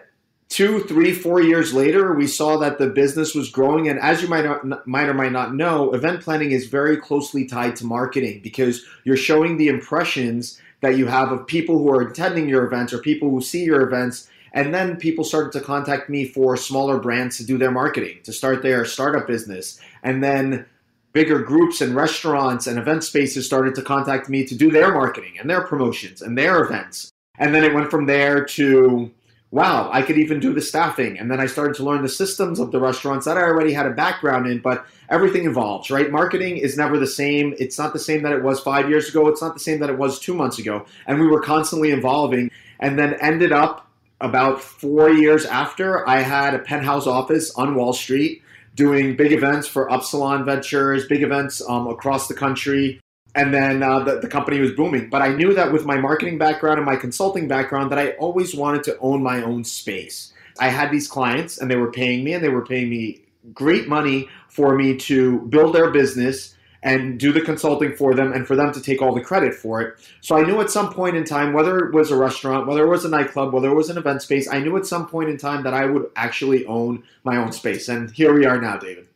two, 0.59 0.81
three, 0.81 1.12
four 1.12 1.41
years 1.41 1.73
later, 1.73 2.15
we 2.15 2.27
saw 2.27 2.57
that 2.57 2.79
the 2.79 2.88
business 2.88 3.33
was 3.33 3.49
growing. 3.49 3.88
And 3.88 3.97
as 4.00 4.21
you 4.21 4.27
might, 4.27 4.45
might 4.88 5.09
or 5.09 5.15
might 5.15 5.31
not 5.31 5.55
know, 5.55 5.93
event 5.93 6.21
planning 6.21 6.50
is 6.50 6.67
very 6.67 6.97
closely 6.97 7.45
tied 7.45 7.77
to 7.77 7.87
marketing 7.87 8.41
because 8.43 8.85
you're 9.05 9.17
showing 9.17 9.57
the 9.57 9.69
impressions 9.69 10.61
that 10.81 10.99
you 10.99 11.07
have 11.07 11.31
of 11.31 11.47
people 11.47 11.79
who 11.79 11.88
are 11.88 12.00
attending 12.00 12.49
your 12.49 12.65
events 12.65 12.93
or 12.93 12.99
people 12.99 13.31
who 13.31 13.41
see 13.41 13.62
your 13.62 13.83
events 13.83 14.29
and 14.53 14.75
then 14.75 14.97
people 14.97 15.23
started 15.23 15.53
to 15.53 15.61
contact 15.61 16.11
me 16.11 16.25
for 16.25 16.57
smaller 16.57 16.99
brands 16.99 17.37
to 17.37 17.47
do 17.47 17.57
their 17.57 17.71
marketing, 17.71 18.19
to 18.25 18.33
start 18.33 18.61
their 18.61 18.85
startup 18.85 19.29
business. 19.29 19.79
And 20.03 20.25
then 20.25 20.67
bigger 21.12 21.38
groups 21.38 21.81
and 21.81 21.95
restaurants 21.95 22.67
and 22.67 22.81
event 22.81 23.05
spaces 23.05 23.47
started 23.47 23.77
to 23.77 23.83
contact 23.83 24.29
me 24.29 24.45
to 24.47 24.57
do 24.57 24.73
their 24.73 24.93
marketing 24.93 25.35
and 25.38 25.49
their 25.49 25.62
promotions 25.62 26.21
and 26.21 26.37
their 26.37 26.65
events. 26.65 27.12
And 27.38 27.55
then 27.55 27.62
it 27.62 27.75
went 27.75 27.93
from 27.93 28.07
there 28.07 28.45
to, 28.45 29.12
wow, 29.50 29.88
I 29.93 30.02
could 30.02 30.19
even 30.19 30.40
do 30.40 30.52
the 30.52 30.61
staffing. 30.61 31.19
And 31.19 31.31
then 31.31 31.40
I 31.40 31.47
started 31.47 31.76
to 31.76 31.85
learn 31.85 32.02
the 32.02 32.09
systems 32.09 32.61
of 32.61 32.71
the 32.71 32.81
restaurants 32.81 33.25
that 33.25 33.38
I 33.38 33.43
already 33.43 33.73
had 33.73 33.87
a 33.87 33.90
background 33.90 34.47
in, 34.47 34.59
but 34.59 34.87
everything 35.09 35.47
evolves, 35.47 35.90
right? 35.90 36.11
Marketing 36.11 36.59
is 36.59 36.76
never 36.76 36.99
the 36.99 37.07
same. 37.07 37.55
It's 37.59 37.78
not 37.78 37.93
the 37.93 37.99
same 37.99 38.23
that 38.23 38.33
it 38.33 38.43
was 38.43 38.61
five 38.61 38.90
years 38.90 39.09
ago. 39.09 39.26
It's 39.28 39.40
not 39.40 39.55
the 39.55 39.61
same 39.61 39.81
that 39.81 39.90
it 39.90 39.99
was 39.99 40.19
two 40.19 40.35
months 40.35 40.59
ago. 40.59 40.85
And 41.07 41.19
we 41.19 41.26
were 41.26 41.40
constantly 41.40 41.90
evolving 41.93 42.50
and 42.78 42.99
then 42.99 43.14
ended 43.14 43.52
up 43.52 43.87
about 44.21 44.61
four 44.61 45.11
years 45.11 45.47
after, 45.47 46.07
I 46.09 46.21
had 46.21 46.55
a 46.55 46.59
penthouse 46.59 47.07
office 47.07 47.52
on 47.55 47.75
Wall 47.75 47.93
Street 47.93 48.43
doing 48.75 49.17
big 49.17 49.33
events 49.33 49.67
for 49.67 49.90
Upsilon 49.90 50.45
Ventures, 50.45 51.07
big 51.07 51.23
events 51.23 51.62
um, 51.69 51.87
across 51.87 52.28
the 52.28 52.35
country. 52.35 53.00
And 53.38 53.54
then 53.54 53.85
uh, 53.85 54.00
the, 54.00 54.18
the 54.18 54.26
company 54.26 54.59
was 54.59 54.73
booming. 54.73 55.11
But 55.11 55.23
I 55.23 55.28
knew 55.28 55.54
that 55.54 55.73
with 55.73 55.85
my 55.87 55.97
marketing 55.97 56.38
background 56.38 56.78
and 56.78 56.85
my 56.85 56.97
consulting 56.97 57.47
background, 57.47 57.92
that 57.92 57.99
I 57.99 58.11
always 58.25 58.52
wanted 58.52 58.83
to 58.85 58.99
own 58.99 59.23
my 59.23 59.42
own 59.42 59.62
space. 59.62 60.33
I 60.59 60.71
had 60.71 60.90
these 60.90 61.07
clients 61.07 61.59
and 61.59 61.71
they 61.71 61.76
were 61.76 61.92
paying 61.92 62.25
me, 62.25 62.33
and 62.35 62.42
they 62.42 62.49
were 62.49 62.66
paying 62.66 62.90
me 62.90 63.23
great 63.54 63.87
money 63.87 64.28
for 64.49 64.75
me 64.75 64.97
to 64.97 65.42
build 65.42 65.73
their 65.75 65.90
business 65.92 66.57
and 66.83 67.18
do 67.18 67.33
the 67.33 67.40
consulting 67.40 67.95
for 67.95 68.14
them 68.14 68.33
and 68.33 68.47
for 68.47 68.57
them 68.57 68.73
to 68.73 68.80
take 68.80 69.02
all 69.02 69.14
the 69.14 69.21
credit 69.21 69.54
for 69.54 69.80
it. 69.83 69.95
So 70.21 70.37
I 70.37 70.45
knew 70.45 70.61
at 70.61 70.71
some 70.71 70.92
point 70.92 71.16
in 71.16 71.25
time, 71.25 71.52
whether 71.52 71.78
it 71.78 71.95
was 71.95 72.11
a 72.11 72.16
restaurant, 72.16 72.66
whether 72.66 72.85
it 72.85 72.88
was 72.88 73.04
a 73.04 73.09
nightclub, 73.09 73.52
whether 73.52 73.68
it 73.68 73.75
was 73.75 73.90
an 73.90 73.99
event 73.99 74.23
space, 74.23 74.49
I 74.49 74.59
knew 74.59 74.76
at 74.76 74.87
some 74.87 75.07
point 75.09 75.28
in 75.28 75.37
time 75.37 75.62
that 75.64 75.75
I 75.75 75.87
would 75.87 76.11
actually 76.16 76.66
own 76.66 77.04
my 77.25 77.37
own 77.37 77.52
space. 77.52 77.88
And 77.88 78.11
here 78.11 78.33
we 78.33 78.47
are 78.47 78.61
now, 78.61 78.76
David. 78.78 79.08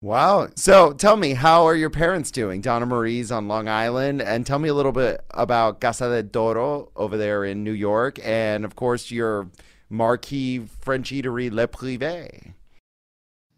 Wow. 0.00 0.48
So 0.54 0.92
tell 0.92 1.16
me, 1.16 1.34
how 1.34 1.66
are 1.66 1.74
your 1.74 1.90
parents 1.90 2.30
doing? 2.30 2.60
Donna 2.60 2.86
Marie's 2.86 3.32
on 3.32 3.48
Long 3.48 3.68
Island. 3.68 4.22
And 4.22 4.46
tell 4.46 4.60
me 4.60 4.68
a 4.68 4.74
little 4.74 4.92
bit 4.92 5.24
about 5.30 5.80
Casa 5.80 6.08
de 6.08 6.22
Toro 6.22 6.92
over 6.94 7.16
there 7.16 7.44
in 7.44 7.64
New 7.64 7.72
York. 7.72 8.20
And 8.22 8.64
of 8.64 8.76
course, 8.76 9.10
your 9.10 9.48
marquee 9.90 10.60
French 10.80 11.10
eatery, 11.10 11.50
Le 11.50 11.66
Privé. 11.66 12.54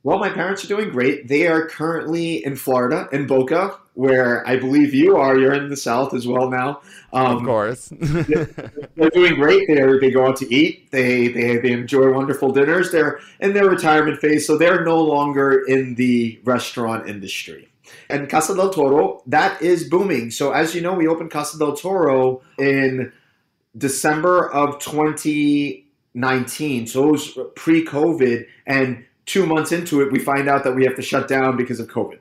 Well, 0.02 0.18
my 0.18 0.30
parents 0.30 0.64
are 0.64 0.68
doing 0.68 0.90
great. 0.90 1.28
They 1.28 1.46
are 1.46 1.66
currently 1.66 2.42
in 2.44 2.56
Florida, 2.56 3.06
in 3.12 3.26
Boca, 3.26 3.78
where 3.92 4.46
I 4.48 4.56
believe 4.56 4.94
you 4.94 5.18
are. 5.18 5.36
You're 5.36 5.52
in 5.52 5.68
the 5.68 5.76
South 5.76 6.14
as 6.14 6.26
well 6.26 6.48
now. 6.48 6.80
Um, 7.12 7.36
of 7.36 7.44
course. 7.44 7.92
they're 8.00 9.10
doing 9.10 9.34
great. 9.34 9.68
They 9.68 9.74
they 10.00 10.10
go 10.10 10.26
out 10.26 10.36
to 10.36 10.54
eat. 10.54 10.90
They, 10.90 11.28
they 11.28 11.58
they 11.58 11.72
enjoy 11.72 12.14
wonderful 12.14 12.50
dinners. 12.50 12.90
They're 12.90 13.20
in 13.40 13.52
their 13.52 13.68
retirement 13.68 14.20
phase, 14.20 14.46
so 14.46 14.56
they're 14.56 14.84
no 14.84 15.02
longer 15.02 15.66
in 15.66 15.96
the 15.96 16.40
restaurant 16.44 17.06
industry. 17.06 17.68
And 18.08 18.30
Casa 18.30 18.54
del 18.54 18.70
Toro, 18.70 19.22
that 19.26 19.60
is 19.60 19.86
booming. 19.88 20.30
So 20.30 20.52
as 20.52 20.74
you 20.74 20.80
know, 20.80 20.94
we 20.94 21.08
opened 21.08 21.30
Casa 21.30 21.58
del 21.58 21.76
Toro 21.76 22.40
in 22.58 23.12
December 23.76 24.50
of 24.50 24.78
2019. 24.78 26.86
So 26.86 27.08
it 27.08 27.10
was 27.10 27.38
pre-COVID, 27.54 28.46
and 28.66 29.04
two 29.30 29.46
months 29.46 29.70
into 29.70 30.00
it, 30.00 30.10
we 30.10 30.18
find 30.18 30.48
out 30.48 30.64
that 30.64 30.74
we 30.74 30.84
have 30.84 30.96
to 30.96 31.02
shut 31.02 31.28
down 31.28 31.56
because 31.56 31.78
of 31.78 31.86
COVID. 31.86 32.18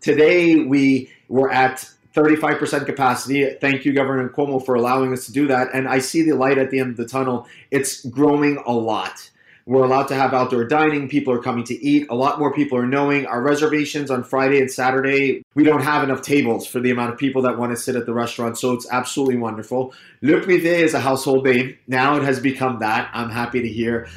Today, 0.00 0.64
we 0.64 1.10
were 1.28 1.52
at 1.52 1.86
35% 2.16 2.86
capacity. 2.86 3.54
Thank 3.60 3.84
you, 3.84 3.92
Governor 3.92 4.30
Cuomo, 4.30 4.64
for 4.64 4.74
allowing 4.74 5.12
us 5.12 5.26
to 5.26 5.32
do 5.32 5.46
that. 5.48 5.68
And 5.74 5.86
I 5.86 5.98
see 5.98 6.22
the 6.22 6.34
light 6.34 6.56
at 6.56 6.70
the 6.70 6.80
end 6.80 6.92
of 6.92 6.96
the 6.96 7.04
tunnel. 7.04 7.46
It's 7.70 8.06
growing 8.06 8.56
a 8.66 8.72
lot. 8.72 9.30
We're 9.66 9.84
allowed 9.84 10.08
to 10.08 10.14
have 10.14 10.32
outdoor 10.32 10.64
dining. 10.64 11.10
People 11.10 11.34
are 11.34 11.42
coming 11.42 11.64
to 11.64 11.74
eat. 11.74 12.06
A 12.08 12.14
lot 12.14 12.38
more 12.38 12.52
people 12.52 12.78
are 12.78 12.86
knowing. 12.86 13.26
Our 13.26 13.42
reservations 13.42 14.10
on 14.10 14.24
Friday 14.24 14.58
and 14.60 14.70
Saturday, 14.70 15.44
we 15.54 15.62
don't 15.62 15.82
have 15.82 16.02
enough 16.02 16.22
tables 16.22 16.66
for 16.66 16.80
the 16.80 16.90
amount 16.90 17.12
of 17.12 17.18
people 17.18 17.42
that 17.42 17.58
want 17.58 17.70
to 17.72 17.76
sit 17.76 17.94
at 17.94 18.06
the 18.06 18.14
restaurant. 18.14 18.58
So 18.58 18.72
it's 18.72 18.90
absolutely 18.90 19.36
wonderful. 19.36 19.92
Le 20.22 20.40
Privé 20.40 20.80
is 20.80 20.94
a 20.94 21.00
household 21.00 21.44
name. 21.44 21.76
Now 21.86 22.16
it 22.16 22.22
has 22.24 22.40
become 22.40 22.78
that. 22.80 23.10
I'm 23.12 23.28
happy 23.28 23.60
to 23.60 23.68
hear 23.68 24.08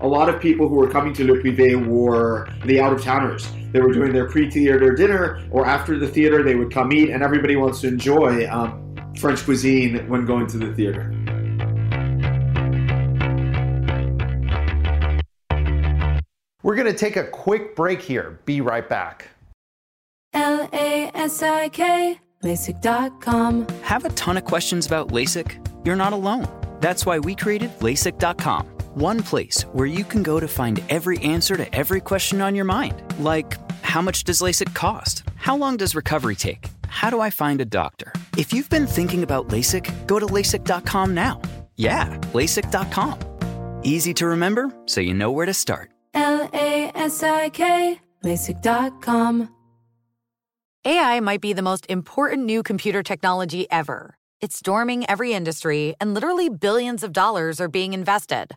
a 0.00 0.06
lot 0.06 0.28
of 0.28 0.40
people 0.40 0.68
who 0.68 0.76
were 0.76 0.88
coming 0.88 1.12
to 1.14 1.24
Le 1.24 1.40
Privé 1.40 1.84
were 1.84 2.48
the 2.64 2.80
out 2.80 2.92
of 2.92 3.02
towners. 3.02 3.48
They 3.72 3.80
were 3.80 3.92
doing 3.92 4.12
their 4.12 4.28
pre 4.28 4.50
theater 4.50 4.94
dinner, 4.94 5.42
or 5.50 5.66
after 5.66 5.98
the 5.98 6.08
theater, 6.08 6.42
they 6.42 6.54
would 6.54 6.72
come 6.72 6.92
eat, 6.92 7.10
and 7.10 7.22
everybody 7.22 7.56
wants 7.56 7.80
to 7.82 7.88
enjoy 7.88 8.48
um, 8.48 8.94
French 9.18 9.44
cuisine 9.44 10.08
when 10.08 10.24
going 10.24 10.46
to 10.48 10.58
the 10.58 10.72
theater. 10.74 11.12
We're 16.62 16.76
going 16.76 16.86
to 16.86 16.96
take 16.98 17.16
a 17.16 17.24
quick 17.24 17.74
break 17.74 18.00
here. 18.00 18.40
Be 18.44 18.60
right 18.60 18.88
back. 18.88 19.28
L 20.34 20.68
A 20.72 21.10
S 21.14 21.42
I 21.42 21.68
K, 21.70 22.20
LASIK.com. 22.44 23.66
Have 23.82 24.04
a 24.04 24.10
ton 24.10 24.36
of 24.36 24.44
questions 24.44 24.86
about 24.86 25.08
LASIK? 25.08 25.84
You're 25.84 25.96
not 25.96 26.12
alone. 26.12 26.46
That's 26.80 27.04
why 27.04 27.18
we 27.18 27.34
created 27.34 27.70
LASIK.com 27.80 28.77
one 29.00 29.22
place 29.22 29.62
where 29.72 29.86
you 29.86 30.04
can 30.04 30.22
go 30.22 30.40
to 30.40 30.48
find 30.48 30.82
every 30.88 31.18
answer 31.18 31.56
to 31.56 31.74
every 31.74 32.00
question 32.00 32.40
on 32.40 32.54
your 32.54 32.64
mind. 32.64 33.02
Like, 33.18 33.54
how 33.82 34.02
much 34.02 34.24
does 34.24 34.40
LASIK 34.40 34.74
cost? 34.74 35.22
How 35.36 35.56
long 35.56 35.76
does 35.76 35.94
recovery 35.94 36.34
take? 36.36 36.68
How 36.88 37.10
do 37.10 37.20
I 37.20 37.30
find 37.30 37.60
a 37.60 37.64
doctor? 37.64 38.12
If 38.36 38.52
you've 38.52 38.70
been 38.70 38.86
thinking 38.86 39.22
about 39.22 39.48
LASIK, 39.48 40.06
go 40.06 40.18
to 40.18 40.26
LASIK.com 40.26 41.14
now. 41.14 41.40
Yeah, 41.76 42.08
LASIK.com. 42.32 43.18
Easy 43.84 44.12
to 44.14 44.26
remember, 44.26 44.74
so 44.86 45.00
you 45.00 45.14
know 45.14 45.30
where 45.30 45.46
to 45.46 45.54
start. 45.54 45.90
L 46.14 46.48
A 46.52 46.90
S 46.94 47.22
I 47.22 47.48
K, 47.50 48.00
LASIK.com. 48.24 49.54
AI 50.84 51.20
might 51.20 51.40
be 51.40 51.52
the 51.52 51.62
most 51.62 51.86
important 51.88 52.44
new 52.46 52.62
computer 52.62 53.02
technology 53.02 53.70
ever. 53.70 54.16
It's 54.40 54.56
storming 54.56 55.04
every 55.10 55.32
industry, 55.34 55.94
and 56.00 56.14
literally 56.14 56.48
billions 56.48 57.02
of 57.02 57.12
dollars 57.12 57.60
are 57.60 57.68
being 57.68 57.92
invested. 57.92 58.56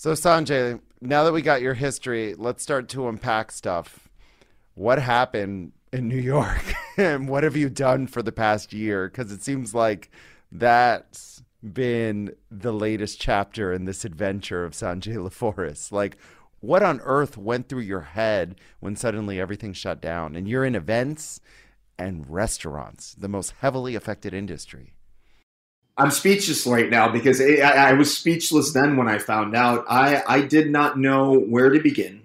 So, 0.00 0.12
Sanjay, 0.12 0.80
now 1.02 1.24
that 1.24 1.32
we 1.34 1.42
got 1.42 1.60
your 1.60 1.74
history, 1.74 2.34
let's 2.34 2.62
start 2.62 2.88
to 2.88 3.06
unpack 3.06 3.52
stuff. 3.52 4.08
What 4.72 4.98
happened 4.98 5.72
in 5.92 6.08
New 6.08 6.16
York 6.16 6.72
and 6.96 7.28
what 7.28 7.44
have 7.44 7.54
you 7.54 7.68
done 7.68 8.06
for 8.06 8.22
the 8.22 8.32
past 8.32 8.72
year? 8.72 9.10
Because 9.10 9.30
it 9.30 9.42
seems 9.42 9.74
like 9.74 10.10
that's 10.50 11.42
been 11.62 12.34
the 12.50 12.72
latest 12.72 13.20
chapter 13.20 13.74
in 13.74 13.84
this 13.84 14.06
adventure 14.06 14.64
of 14.64 14.72
Sanjay 14.72 15.16
LaForest. 15.16 15.92
Like, 15.92 16.16
what 16.60 16.82
on 16.82 17.02
earth 17.02 17.36
went 17.36 17.68
through 17.68 17.82
your 17.82 18.00
head 18.00 18.58
when 18.78 18.96
suddenly 18.96 19.38
everything 19.38 19.74
shut 19.74 20.00
down 20.00 20.34
and 20.34 20.48
you're 20.48 20.64
in 20.64 20.74
events 20.74 21.42
and 21.98 22.24
restaurants, 22.26 23.12
the 23.12 23.28
most 23.28 23.52
heavily 23.58 23.94
affected 23.94 24.32
industry? 24.32 24.94
I'm 26.00 26.10
speechless 26.10 26.66
right 26.66 26.88
now 26.88 27.12
because 27.12 27.42
I, 27.42 27.56
I, 27.56 27.92
was 27.92 28.16
speechless 28.16 28.72
then 28.72 28.96
when 28.96 29.06
I 29.06 29.18
found 29.18 29.54
out. 29.54 29.84
I, 29.86 30.22
I 30.26 30.40
did 30.40 30.70
not 30.70 30.98
know 30.98 31.38
where 31.38 31.68
to 31.68 31.78
begin. 31.78 32.22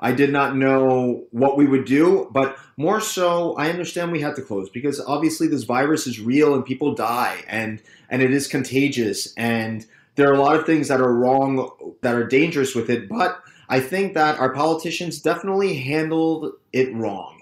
I 0.00 0.10
did 0.10 0.32
not 0.32 0.56
know 0.56 1.22
what 1.30 1.56
we 1.56 1.68
would 1.68 1.84
do, 1.84 2.28
but 2.32 2.58
more 2.76 3.00
so, 3.00 3.54
I 3.54 3.70
understand 3.70 4.10
we 4.10 4.20
had 4.20 4.34
to 4.34 4.42
close 4.42 4.68
because 4.70 5.00
obviously 5.00 5.46
this 5.46 5.62
virus 5.62 6.08
is 6.08 6.18
real 6.18 6.52
and 6.52 6.64
people 6.64 6.96
die 6.96 7.44
and 7.46 7.80
and 8.10 8.22
it 8.22 8.32
is 8.32 8.48
contagious 8.48 9.32
and 9.36 9.86
there 10.16 10.28
are 10.28 10.34
a 10.34 10.42
lot 10.42 10.56
of 10.56 10.66
things 10.66 10.88
that 10.88 11.00
are 11.00 11.14
wrong 11.14 11.94
that 12.00 12.16
are 12.16 12.26
dangerous 12.26 12.74
with 12.74 12.90
it. 12.90 13.08
But 13.08 13.40
I 13.68 13.78
think 13.78 14.14
that 14.14 14.40
our 14.40 14.52
politicians 14.52 15.20
definitely 15.20 15.74
handled 15.74 16.54
it 16.72 16.92
wrong. 16.92 17.38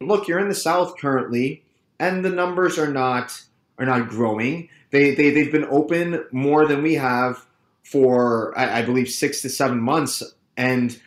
Look, 0.00 0.28
you're 0.28 0.38
in 0.38 0.48
the 0.48 0.54
South 0.54 0.98
currently, 0.98 1.64
and 1.98 2.22
the 2.22 2.30
numbers 2.30 2.78
are 2.78 2.92
not 2.92 3.42
are 3.78 3.86
not 3.86 4.08
growing. 4.08 4.68
They 4.90 5.14
they 5.14 5.30
they've 5.30 5.52
been 5.52 5.66
open 5.66 6.24
more 6.32 6.66
than 6.66 6.82
we 6.82 6.94
have 6.94 7.44
for 7.82 8.56
I, 8.58 8.80
I 8.80 8.82
believe 8.82 9.08
six 9.08 9.42
to 9.42 9.48
seven 9.48 9.80
months, 9.80 10.22
and 10.56 10.98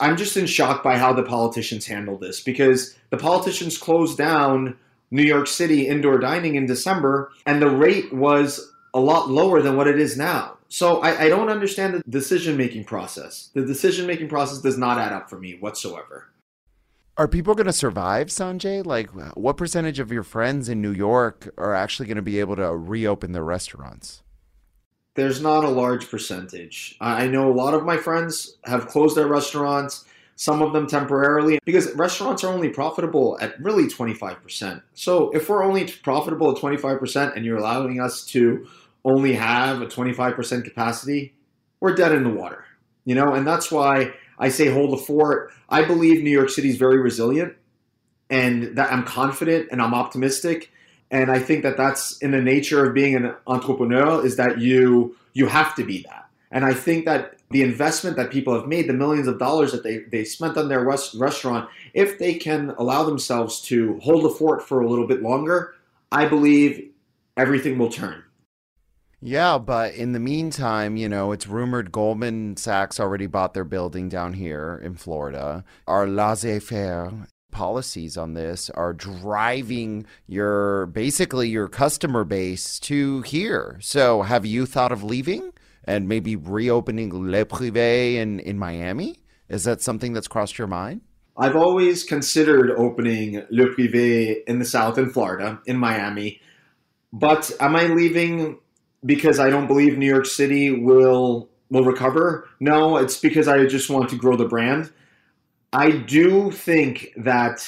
I'm 0.00 0.16
just 0.16 0.36
in 0.36 0.46
shock 0.46 0.82
by 0.82 0.98
how 0.98 1.12
the 1.12 1.22
politicians 1.22 1.86
handle 1.86 2.18
this 2.18 2.40
because 2.40 2.96
the 3.10 3.16
politicians 3.16 3.78
closed 3.78 4.18
down 4.18 4.76
New 5.10 5.22
York 5.22 5.46
City 5.46 5.86
indoor 5.86 6.18
dining 6.18 6.56
in 6.56 6.66
December, 6.66 7.30
and 7.46 7.62
the 7.62 7.70
rate 7.70 8.12
was 8.12 8.72
a 8.92 9.00
lot 9.00 9.30
lower 9.30 9.62
than 9.62 9.76
what 9.76 9.86
it 9.86 9.98
is 9.98 10.16
now. 10.16 10.56
So 10.68 11.00
I, 11.00 11.24
I 11.24 11.28
don't 11.28 11.48
understand 11.48 11.94
the 11.94 12.02
decision 12.10 12.56
making 12.56 12.84
process. 12.84 13.50
The 13.54 13.64
decision 13.64 14.06
making 14.06 14.28
process 14.28 14.58
does 14.58 14.76
not 14.76 14.98
add 14.98 15.12
up 15.12 15.30
for 15.30 15.38
me 15.38 15.56
whatsoever. 15.58 16.28
Are 17.18 17.28
people 17.28 17.54
going 17.54 17.66
to 17.66 17.72
survive, 17.72 18.28
Sanjay? 18.28 18.84
Like, 18.84 19.08
what 19.36 19.56
percentage 19.56 19.98
of 19.98 20.12
your 20.12 20.22
friends 20.22 20.68
in 20.68 20.82
New 20.82 20.92
York 20.92 21.48
are 21.56 21.74
actually 21.74 22.06
going 22.06 22.16
to 22.16 22.22
be 22.22 22.40
able 22.40 22.56
to 22.56 22.76
reopen 22.76 23.32
their 23.32 23.44
restaurants? 23.44 24.22
there's 25.16 25.40
not 25.40 25.64
a 25.64 25.68
large 25.68 26.08
percentage. 26.08 26.96
I 27.00 27.26
know 27.26 27.50
a 27.50 27.52
lot 27.52 27.74
of 27.74 27.84
my 27.84 27.96
friends 27.96 28.58
have 28.64 28.86
closed 28.86 29.16
their 29.16 29.26
restaurants, 29.26 30.04
some 30.36 30.60
of 30.60 30.74
them 30.74 30.86
temporarily, 30.86 31.58
because 31.64 31.92
restaurants 31.94 32.44
are 32.44 32.52
only 32.52 32.68
profitable 32.68 33.38
at 33.40 33.58
really 33.60 33.84
25%. 33.84 34.82
So 34.92 35.30
if 35.30 35.48
we're 35.48 35.64
only 35.64 35.86
profitable 35.86 36.50
at 36.50 36.58
25% 36.58 37.34
and 37.34 37.44
you're 37.44 37.56
allowing 37.56 37.98
us 37.98 38.24
to 38.26 38.68
only 39.04 39.32
have 39.32 39.80
a 39.80 39.86
25% 39.86 40.64
capacity, 40.64 41.34
we're 41.80 41.94
dead 41.94 42.12
in 42.12 42.22
the 42.22 42.30
water. 42.30 42.64
You 43.06 43.14
know, 43.14 43.32
and 43.32 43.46
that's 43.46 43.72
why 43.72 44.12
I 44.38 44.48
say 44.48 44.68
hold 44.68 44.92
the 44.92 45.02
fort. 45.02 45.52
I 45.68 45.82
believe 45.82 46.22
New 46.22 46.30
York 46.30 46.50
City 46.50 46.68
is 46.68 46.76
very 46.76 46.98
resilient 46.98 47.54
and 48.28 48.76
that 48.76 48.92
I'm 48.92 49.04
confident 49.04 49.68
and 49.70 49.80
I'm 49.80 49.94
optimistic 49.94 50.70
and 51.10 51.30
I 51.30 51.38
think 51.38 51.62
that 51.62 51.76
that's 51.76 52.18
in 52.18 52.32
the 52.32 52.42
nature 52.42 52.84
of 52.84 52.94
being 52.94 53.14
an 53.14 53.34
entrepreneur 53.46 54.24
is 54.24 54.36
that 54.36 54.58
you 54.58 55.16
you 55.32 55.46
have 55.46 55.74
to 55.76 55.84
be 55.84 56.02
that. 56.02 56.28
And 56.50 56.64
I 56.64 56.72
think 56.72 57.04
that 57.04 57.36
the 57.50 57.62
investment 57.62 58.16
that 58.16 58.30
people 58.30 58.54
have 58.54 58.66
made, 58.66 58.88
the 58.88 58.94
millions 58.94 59.28
of 59.28 59.38
dollars 59.38 59.72
that 59.72 59.82
they, 59.82 59.98
they 59.98 60.24
spent 60.24 60.56
on 60.56 60.68
their 60.68 60.84
rest, 60.84 61.14
restaurant, 61.14 61.68
if 61.94 62.18
they 62.18 62.34
can 62.34 62.70
allow 62.78 63.04
themselves 63.04 63.60
to 63.62 63.98
hold 64.00 64.24
the 64.24 64.30
fort 64.30 64.66
for 64.66 64.80
a 64.80 64.88
little 64.88 65.06
bit 65.06 65.22
longer, 65.22 65.74
I 66.10 66.26
believe 66.26 66.90
everything 67.36 67.78
will 67.78 67.90
turn. 67.90 68.22
Yeah, 69.26 69.58
but 69.58 69.96
in 69.96 70.12
the 70.12 70.20
meantime, 70.20 70.96
you 70.96 71.08
know, 71.08 71.32
it's 71.32 71.48
rumored 71.48 71.90
Goldman 71.90 72.56
Sachs 72.56 73.00
already 73.00 73.26
bought 73.26 73.54
their 73.54 73.64
building 73.64 74.08
down 74.08 74.34
here 74.34 74.80
in 74.84 74.94
Florida. 74.94 75.64
Our 75.88 76.06
laissez 76.06 76.60
faire 76.60 77.26
policies 77.50 78.16
on 78.16 78.34
this 78.34 78.70
are 78.70 78.92
driving 78.92 80.06
your 80.28 80.86
basically 80.86 81.48
your 81.48 81.66
customer 81.66 82.22
base 82.22 82.78
to 82.80 83.22
here. 83.22 83.78
So 83.80 84.22
have 84.22 84.46
you 84.46 84.64
thought 84.64 84.92
of 84.92 85.02
leaving 85.02 85.50
and 85.82 86.08
maybe 86.08 86.36
reopening 86.36 87.12
Le 87.12 87.44
Privé 87.46 88.14
in, 88.14 88.38
in 88.38 88.56
Miami? 88.60 89.16
Is 89.48 89.64
that 89.64 89.82
something 89.82 90.12
that's 90.12 90.28
crossed 90.28 90.56
your 90.56 90.68
mind? 90.68 91.00
I've 91.36 91.56
always 91.56 92.04
considered 92.04 92.70
opening 92.78 93.42
Le 93.50 93.66
Privé 93.74 94.44
in 94.46 94.60
the 94.60 94.64
South 94.64 94.98
in 94.98 95.10
Florida, 95.10 95.60
in 95.66 95.78
Miami. 95.78 96.40
But 97.12 97.50
am 97.58 97.74
I 97.74 97.88
leaving 97.88 98.60
because 99.04 99.38
I 99.38 99.50
don't 99.50 99.66
believe 99.66 99.98
New 99.98 100.06
York 100.06 100.26
City 100.26 100.70
will 100.70 101.48
will 101.70 101.84
recover? 101.84 102.48
No, 102.60 102.96
it's 102.96 103.18
because 103.18 103.48
I 103.48 103.64
just 103.66 103.90
want 103.90 104.08
to 104.10 104.16
grow 104.16 104.36
the 104.36 104.46
brand. 104.46 104.90
I 105.72 105.90
do 105.90 106.50
think 106.50 107.12
that 107.16 107.66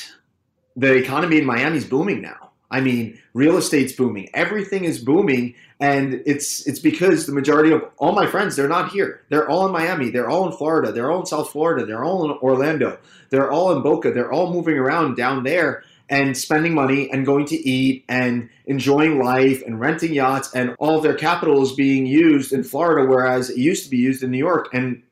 the 0.77 0.95
economy 0.95 1.39
in 1.39 1.45
Miami 1.45 1.79
is 1.79 1.85
booming 1.85 2.23
now. 2.23 2.51
I 2.71 2.81
mean, 2.81 3.19
real 3.33 3.57
estate's 3.57 3.93
booming. 3.93 4.29
Everything 4.35 4.85
is 4.85 4.99
booming, 4.99 5.55
and 5.81 6.23
it's 6.27 6.67
it's 6.67 6.79
because 6.79 7.27
the 7.27 7.33
majority 7.33 7.73
of 7.73 7.83
all 7.97 8.13
my 8.13 8.27
friends 8.27 8.57
they're 8.57 8.69
not 8.69 8.91
here. 8.91 9.23
They're 9.31 9.49
all 9.49 9.67
in 9.67 9.73
Miami. 9.73 10.11
They're 10.11 10.29
all 10.29 10.47
in 10.47 10.57
Florida. 10.57 10.93
They're 10.93 11.11
all 11.11 11.21
in 11.21 11.27
South 11.27 11.51
Florida. 11.51 11.87
They're 11.87 12.05
all 12.05 12.25
in 12.25 12.37
Orlando. 12.39 12.99
They're 13.31 13.51
all 13.51 13.75
in 13.75 13.83
Boca. 13.83 14.13
They're 14.13 14.33
all 14.33 14.53
moving 14.53 14.77
around 14.77 15.17
down 15.17 15.45
there 15.45 15.83
and 16.11 16.37
spending 16.37 16.75
money 16.75 17.11
and 17.11 17.27
going 17.27 17.47
to 17.47 17.57
eat 17.57 18.05
and 18.09 18.49
enjoying 18.67 19.23
life 19.23 19.63
and 19.67 19.81
renting 19.81 20.13
yachts 20.13 20.55
and 20.55 20.75
all 20.79 21.01
their 21.01 21.15
capital 21.15 21.63
is 21.63 21.73
being 21.73 22.07
used 22.07 22.53
in 22.53 22.65
Florida, 22.65 23.07
whereas 23.09 23.51
it 23.51 23.59
used 23.59 23.85
to 23.85 23.91
be 23.91 23.99
used 23.99 24.23
in 24.23 24.31
New 24.31 24.39
York. 24.39 24.69
And 24.73 25.03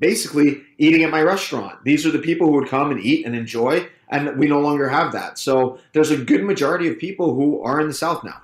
basically 0.00 0.62
eating 0.78 1.04
at 1.04 1.10
my 1.10 1.22
restaurant. 1.22 1.84
These 1.84 2.04
are 2.06 2.10
the 2.10 2.18
people 2.18 2.48
who 2.48 2.54
would 2.54 2.68
come 2.68 2.90
and 2.90 2.98
eat 2.98 3.24
and 3.24 3.36
enjoy, 3.36 3.88
and 4.08 4.36
we 4.38 4.48
no 4.48 4.60
longer 4.60 4.88
have 4.88 5.12
that. 5.12 5.38
So 5.38 5.78
there's 5.92 6.10
a 6.10 6.16
good 6.16 6.42
majority 6.42 6.88
of 6.88 6.98
people 6.98 7.34
who 7.34 7.62
are 7.62 7.80
in 7.80 7.86
the 7.86 7.94
South 7.94 8.24
now. 8.24 8.42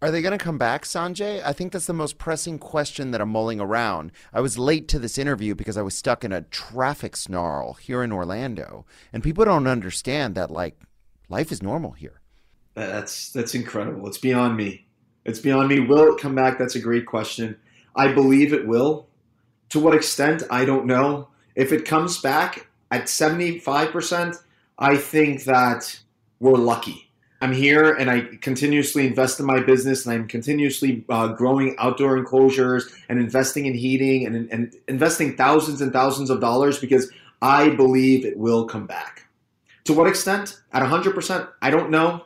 Are 0.00 0.10
they 0.10 0.22
going 0.22 0.36
to 0.36 0.44
come 0.44 0.58
back, 0.58 0.84
Sanjay? 0.84 1.44
I 1.44 1.52
think 1.52 1.72
that's 1.72 1.86
the 1.86 1.92
most 1.92 2.18
pressing 2.18 2.58
question 2.58 3.12
that 3.12 3.20
I'm 3.20 3.28
mulling 3.28 3.60
around. 3.60 4.10
I 4.32 4.40
was 4.40 4.58
late 4.58 4.88
to 4.88 4.98
this 4.98 5.16
interview 5.16 5.54
because 5.54 5.76
I 5.76 5.82
was 5.82 5.94
stuck 5.94 6.24
in 6.24 6.32
a 6.32 6.42
traffic 6.42 7.14
snarl 7.14 7.74
here 7.74 8.02
in 8.02 8.10
Orlando, 8.10 8.84
and 9.12 9.22
people 9.22 9.44
don't 9.44 9.68
understand 9.68 10.34
that 10.34 10.50
like 10.50 10.76
life 11.32 11.50
is 11.50 11.62
normal 11.62 11.92
here. 11.92 12.20
That's 12.74 13.32
that's 13.32 13.54
incredible. 13.54 14.06
It's 14.06 14.18
beyond 14.18 14.56
me. 14.56 14.86
It's 15.24 15.40
beyond 15.40 15.68
me. 15.68 15.80
Will 15.80 16.14
it 16.14 16.20
come 16.20 16.34
back? 16.34 16.58
That's 16.58 16.76
a 16.76 16.80
great 16.80 17.06
question. 17.06 17.56
I 17.96 18.12
believe 18.12 18.52
it 18.52 18.66
will. 18.66 19.08
To 19.70 19.80
what 19.80 19.94
extent, 19.94 20.42
I 20.50 20.64
don't 20.64 20.86
know. 20.86 21.28
If 21.54 21.72
it 21.72 21.84
comes 21.84 22.18
back 22.18 22.68
at 22.90 23.04
75%, 23.04 24.36
I 24.78 24.96
think 24.96 25.44
that 25.44 26.00
we're 26.40 26.58
lucky. 26.58 27.10
I'm 27.40 27.52
here 27.52 27.92
and 27.92 28.10
I 28.10 28.20
continuously 28.40 29.06
invest 29.06 29.40
in 29.40 29.46
my 29.46 29.60
business 29.60 30.06
and 30.06 30.14
I'm 30.14 30.28
continuously 30.28 31.04
uh, 31.08 31.28
growing 31.28 31.74
outdoor 31.78 32.16
enclosures 32.16 32.88
and 33.08 33.18
investing 33.18 33.66
in 33.66 33.74
heating 33.74 34.26
and, 34.26 34.50
and 34.50 34.74
investing 34.88 35.36
thousands 35.36 35.80
and 35.80 35.92
thousands 35.92 36.30
of 36.30 36.40
dollars 36.40 36.78
because 36.78 37.10
I 37.40 37.70
believe 37.70 38.24
it 38.24 38.36
will 38.36 38.66
come 38.66 38.86
back. 38.86 39.22
To 39.84 39.92
what 39.92 40.08
extent? 40.08 40.60
At 40.72 40.82
100%? 40.82 41.48
I 41.60 41.70
don't 41.70 41.90
know. 41.90 42.24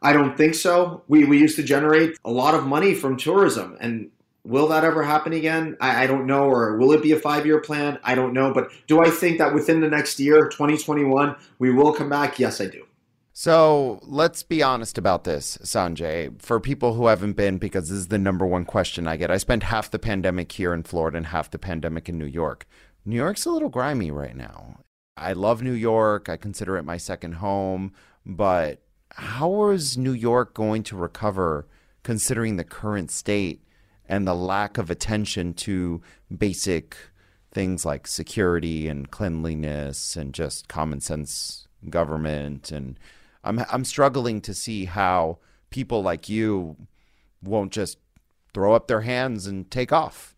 I 0.00 0.12
don't 0.12 0.36
think 0.36 0.54
so. 0.54 1.02
We, 1.08 1.24
we 1.24 1.38
used 1.38 1.56
to 1.56 1.62
generate 1.62 2.16
a 2.24 2.30
lot 2.30 2.54
of 2.54 2.66
money 2.66 2.94
from 2.94 3.16
tourism, 3.16 3.76
and 3.80 4.10
Will 4.44 4.66
that 4.68 4.82
ever 4.82 5.04
happen 5.04 5.32
again? 5.32 5.76
I, 5.80 6.02
I, 6.02 6.06
don't 6.08 6.26
know. 6.26 6.44
Or 6.48 6.76
will 6.76 6.92
it 6.92 7.02
be 7.02 7.12
a 7.12 7.18
five 7.18 7.46
year 7.46 7.60
plan? 7.60 7.98
I 8.02 8.14
don't 8.14 8.32
know. 8.32 8.52
But 8.52 8.70
do 8.88 9.00
I 9.00 9.08
think 9.08 9.38
that 9.38 9.54
within 9.54 9.80
the 9.80 9.88
next 9.88 10.18
year, 10.18 10.48
2021, 10.48 11.36
we 11.60 11.72
will 11.72 11.92
come 11.92 12.08
back? 12.08 12.38
Yes, 12.40 12.60
I 12.60 12.66
do. 12.66 12.84
So 13.32 14.00
let's 14.02 14.42
be 14.42 14.62
honest 14.62 14.98
about 14.98 15.24
this, 15.24 15.58
Sanjay. 15.62 16.40
For 16.42 16.58
people 16.58 16.94
who 16.94 17.06
haven't 17.06 17.34
been, 17.34 17.58
because 17.58 17.88
this 17.88 17.98
is 17.98 18.08
the 18.08 18.18
number 18.18 18.44
one 18.44 18.64
question 18.64 19.06
I 19.06 19.16
get, 19.16 19.30
I 19.30 19.38
spent 19.38 19.62
half 19.62 19.90
the 19.90 19.98
pandemic 19.98 20.50
here 20.52 20.74
in 20.74 20.82
Florida 20.82 21.16
and 21.16 21.26
half 21.26 21.50
the 21.50 21.58
pandemic 21.58 22.08
in 22.08 22.18
New 22.18 22.26
York. 22.26 22.66
New 23.04 23.16
York's 23.16 23.46
a 23.46 23.50
little 23.50 23.68
grimy 23.68 24.10
right 24.10 24.36
now. 24.36 24.80
I 25.16 25.32
love 25.32 25.62
New 25.62 25.72
York. 25.72 26.28
I 26.28 26.36
consider 26.36 26.76
it 26.76 26.84
my 26.84 26.96
second 26.96 27.34
home. 27.34 27.92
But 28.24 28.82
how 29.10 29.68
is 29.70 29.98
New 29.98 30.12
York 30.12 30.54
going 30.54 30.82
to 30.84 30.96
recover 30.96 31.66
considering 32.02 32.56
the 32.56 32.64
current 32.64 33.10
state? 33.10 33.62
and 34.12 34.26
the 34.26 34.34
lack 34.34 34.76
of 34.76 34.90
attention 34.90 35.54
to 35.54 36.02
basic 36.36 36.96
things 37.50 37.84
like 37.86 38.06
security 38.06 38.88
and 38.88 39.10
cleanliness 39.10 40.16
and 40.16 40.34
just 40.34 40.68
common 40.68 41.00
sense 41.00 41.66
government 41.88 42.70
and 42.70 42.98
I'm 43.42 43.64
I'm 43.70 43.84
struggling 43.84 44.40
to 44.42 44.54
see 44.54 44.84
how 44.84 45.38
people 45.70 46.02
like 46.02 46.28
you 46.28 46.76
won't 47.42 47.72
just 47.72 47.98
throw 48.52 48.74
up 48.74 48.86
their 48.86 49.00
hands 49.00 49.46
and 49.46 49.70
take 49.70 49.92
off? 49.92 50.36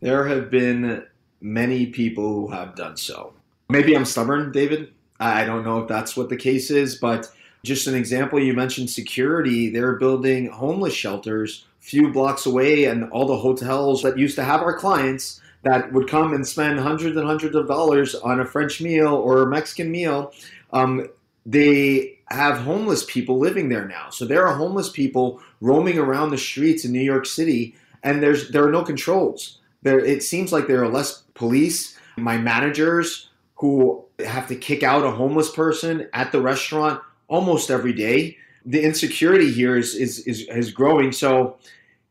There 0.00 0.26
have 0.26 0.50
been 0.50 1.06
many 1.40 1.86
people 1.86 2.24
who 2.24 2.48
have 2.48 2.74
done 2.74 2.96
so. 2.96 3.34
Maybe 3.68 3.94
I'm 3.94 4.04
stubborn, 4.04 4.52
David. 4.52 4.92
I 5.20 5.44
don't 5.44 5.64
know 5.64 5.80
if 5.80 5.88
that's 5.88 6.16
what 6.16 6.28
the 6.28 6.36
case 6.36 6.70
is, 6.70 6.96
but 6.96 7.28
just 7.64 7.86
an 7.86 7.94
example, 7.94 8.38
you 8.38 8.52
mentioned 8.52 8.90
security. 8.90 9.70
They're 9.70 9.96
building 9.96 10.50
homeless 10.50 10.94
shelters 10.94 11.64
few 11.84 12.10
blocks 12.10 12.46
away, 12.46 12.84
and 12.84 13.10
all 13.10 13.26
the 13.26 13.36
hotels 13.36 14.02
that 14.02 14.16
used 14.16 14.36
to 14.36 14.42
have 14.42 14.62
our 14.62 14.74
clients 14.74 15.42
that 15.64 15.92
would 15.92 16.08
come 16.08 16.32
and 16.32 16.46
spend 16.46 16.80
hundreds 16.80 17.14
and 17.14 17.26
hundreds 17.26 17.54
of 17.54 17.68
dollars 17.68 18.14
on 18.14 18.40
a 18.40 18.44
French 18.44 18.80
meal 18.80 19.14
or 19.14 19.42
a 19.42 19.46
Mexican 19.46 19.90
meal, 19.90 20.32
um, 20.72 21.06
they 21.44 22.18
have 22.30 22.56
homeless 22.56 23.04
people 23.04 23.38
living 23.38 23.68
there 23.68 23.86
now. 23.86 24.08
So 24.08 24.24
there 24.24 24.46
are 24.46 24.56
homeless 24.56 24.88
people 24.88 25.42
roaming 25.60 25.98
around 25.98 26.30
the 26.30 26.38
streets 26.38 26.86
in 26.86 26.92
New 26.92 27.02
York 27.02 27.26
City, 27.26 27.74
and 28.02 28.22
there's 28.22 28.48
there 28.48 28.66
are 28.66 28.72
no 28.72 28.82
controls. 28.82 29.58
There, 29.82 30.00
it 30.00 30.22
seems 30.22 30.52
like 30.52 30.66
there 30.66 30.82
are 30.82 30.88
less 30.88 31.22
police. 31.34 31.98
My 32.16 32.38
managers 32.38 33.28
who 33.56 34.04
have 34.24 34.48
to 34.48 34.56
kick 34.56 34.82
out 34.82 35.04
a 35.04 35.10
homeless 35.10 35.50
person 35.50 36.08
at 36.12 36.32
the 36.32 36.40
restaurant 36.40 37.00
almost 37.28 37.70
every 37.70 37.92
day. 37.92 38.36
The 38.64 38.82
insecurity 38.82 39.50
here 39.52 39.76
is 39.76 39.94
is 39.94 40.20
is, 40.20 40.42
is 40.48 40.70
growing. 40.70 41.12
So 41.12 41.56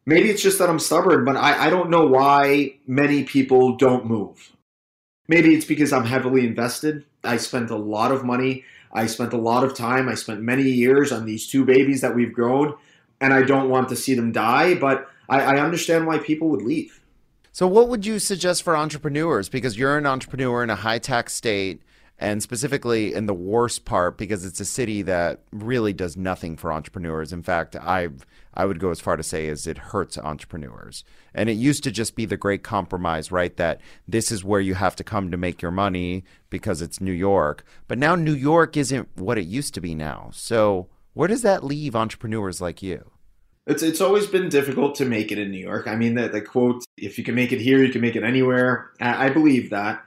maybe 0.05 0.29
it's 0.29 0.43
just 0.43 0.59
that 0.59 0.69
I'm 0.69 0.79
stubborn, 0.79 1.25
but 1.25 1.35
I, 1.35 1.67
I 1.67 1.69
don't 1.69 1.89
know 1.89 2.05
why 2.05 2.75
many 2.87 3.23
people 3.23 3.75
don't 3.75 4.05
move. 4.05 4.51
Maybe 5.27 5.55
it's 5.55 5.65
because 5.65 5.93
I'm 5.93 6.05
heavily 6.05 6.45
invested. 6.45 7.05
I 7.23 7.37
spent 7.37 7.69
a 7.69 7.77
lot 7.77 8.11
of 8.11 8.25
money. 8.25 8.65
I 8.91 9.07
spent 9.07 9.33
a 9.33 9.37
lot 9.37 9.63
of 9.63 9.73
time. 9.73 10.09
I 10.09 10.15
spent 10.15 10.41
many 10.41 10.63
years 10.63 11.11
on 11.11 11.25
these 11.25 11.47
two 11.47 11.65
babies 11.65 12.01
that 12.01 12.15
we've 12.15 12.33
grown, 12.33 12.75
and 13.21 13.33
I 13.33 13.41
don't 13.43 13.69
want 13.69 13.89
to 13.89 13.95
see 13.95 14.13
them 14.13 14.31
die, 14.31 14.75
but 14.75 15.09
I, 15.29 15.39
I 15.41 15.61
understand 15.61 16.05
why 16.05 16.19
people 16.19 16.49
would 16.49 16.61
leave. 16.61 16.99
So, 17.55 17.67
what 17.67 17.87
would 17.87 18.03
you 18.03 18.17
suggest 18.17 18.63
for 18.63 18.75
entrepreneurs? 18.75 19.47
Because 19.47 19.77
you're 19.77 19.95
an 19.95 20.07
entrepreneur 20.07 20.63
in 20.63 20.71
a 20.71 20.75
high 20.75 20.97
tax 20.97 21.35
state, 21.35 21.83
and 22.17 22.41
specifically 22.41 23.13
in 23.13 23.27
the 23.27 23.33
worst 23.35 23.85
part, 23.85 24.17
because 24.17 24.43
it's 24.43 24.59
a 24.59 24.65
city 24.65 25.03
that 25.03 25.41
really 25.51 25.93
does 25.93 26.17
nothing 26.17 26.57
for 26.57 26.73
entrepreneurs. 26.73 27.31
In 27.31 27.43
fact, 27.43 27.75
I 27.75 28.09
I 28.55 28.65
would 28.65 28.79
go 28.79 28.89
as 28.89 28.99
far 28.99 29.17
to 29.17 29.21
say 29.21 29.49
as 29.49 29.67
it 29.67 29.77
hurts 29.77 30.17
entrepreneurs. 30.17 31.03
And 31.31 31.47
it 31.47 31.53
used 31.53 31.83
to 31.83 31.91
just 31.91 32.15
be 32.15 32.25
the 32.25 32.37
great 32.37 32.63
compromise, 32.63 33.31
right? 33.31 33.55
That 33.57 33.81
this 34.07 34.31
is 34.31 34.43
where 34.43 34.61
you 34.61 34.73
have 34.73 34.95
to 34.95 35.03
come 35.03 35.29
to 35.29 35.37
make 35.37 35.61
your 35.61 35.71
money 35.71 36.23
because 36.49 36.81
it's 36.81 36.99
New 36.99 37.11
York. 37.11 37.63
But 37.87 37.99
now 37.99 38.15
New 38.15 38.33
York 38.33 38.75
isn't 38.75 39.09
what 39.15 39.37
it 39.37 39.45
used 39.45 39.75
to 39.75 39.81
be 39.81 39.93
now. 39.93 40.31
So, 40.33 40.87
where 41.13 41.27
does 41.27 41.43
that 41.43 41.63
leave 41.63 41.95
entrepreneurs 41.95 42.61
like 42.61 42.81
you? 42.81 43.11
It's 43.65 43.81
it's 43.81 44.01
always 44.01 44.27
been 44.27 44.49
difficult 44.49 44.95
to 44.95 45.05
make 45.05 45.31
it 45.31 45.39
in 45.39 45.49
New 45.49 45.59
York. 45.59 45.87
I 45.87 45.95
mean, 45.95 46.15
the, 46.15 46.27
the 46.27 46.41
quote, 46.41 46.83
if 46.97 47.17
you 47.17 47.23
can 47.23 47.35
make 47.35 47.53
it 47.53 47.61
here, 47.61 47.81
you 47.81 47.91
can 47.91 48.01
make 48.01 48.15
it 48.15 48.23
anywhere. 48.23 48.91
I, 48.99 49.27
I 49.27 49.29
believe 49.29 49.69
that. 49.69 50.03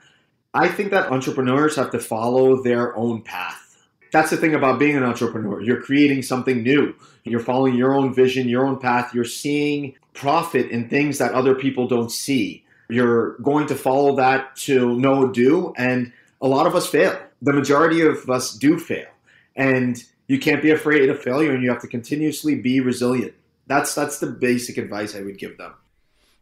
I 0.52 0.68
think 0.68 0.90
that 0.90 1.10
entrepreneurs 1.10 1.76
have 1.76 1.90
to 1.92 1.98
follow 1.98 2.62
their 2.62 2.96
own 2.96 3.22
path. 3.22 3.86
That's 4.12 4.30
the 4.30 4.36
thing 4.36 4.54
about 4.54 4.78
being 4.78 4.96
an 4.96 5.02
entrepreneur. 5.02 5.60
You're 5.60 5.80
creating 5.82 6.22
something 6.22 6.62
new. 6.62 6.94
You're 7.24 7.40
following 7.40 7.74
your 7.74 7.94
own 7.94 8.14
vision, 8.14 8.48
your 8.48 8.64
own 8.64 8.78
path. 8.78 9.14
You're 9.14 9.24
seeing 9.24 9.94
profit 10.14 10.70
in 10.70 10.88
things 10.88 11.18
that 11.18 11.32
other 11.32 11.54
people 11.54 11.88
don't 11.88 12.10
see. 12.10 12.64
You're 12.88 13.36
going 13.38 13.66
to 13.66 13.74
follow 13.74 14.16
that 14.16 14.56
to 14.56 14.98
no 14.98 15.28
do. 15.30 15.74
And 15.76 16.12
a 16.40 16.46
lot 16.46 16.66
of 16.66 16.74
us 16.74 16.86
fail. 16.86 17.18
The 17.42 17.52
majority 17.52 18.00
of 18.00 18.28
us 18.30 18.52
do 18.54 18.78
fail. 18.78 19.08
And 19.56 20.02
you 20.28 20.38
can't 20.38 20.62
be 20.62 20.70
afraid 20.70 21.08
of 21.08 21.22
failure 21.22 21.52
and 21.52 21.62
you 21.62 21.70
have 21.70 21.82
to 21.82 21.88
continuously 21.88 22.54
be 22.54 22.80
resilient. 22.80 23.34
That's 23.66 23.94
that's 23.94 24.18
the 24.18 24.28
basic 24.28 24.78
advice 24.78 25.14
I 25.14 25.22
would 25.22 25.38
give 25.38 25.58
them. 25.58 25.74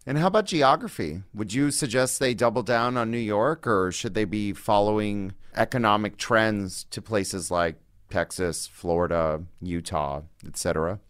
And 0.06 0.18
how 0.18 0.26
about 0.26 0.44
geography? 0.46 1.22
Would 1.32 1.54
you 1.54 1.70
suggest 1.70 2.20
they 2.20 2.34
double 2.34 2.62
down 2.62 2.96
on 2.96 3.10
New 3.10 3.16
York 3.16 3.66
or 3.66 3.90
should 3.90 4.14
they 4.14 4.26
be 4.26 4.52
following 4.52 5.32
economic 5.56 6.18
trends 6.18 6.84
to 6.90 7.00
places 7.00 7.50
like 7.50 7.76
Texas, 8.10 8.66
Florida, 8.66 9.42
Utah, 9.62 10.22
etc.? 10.46 11.00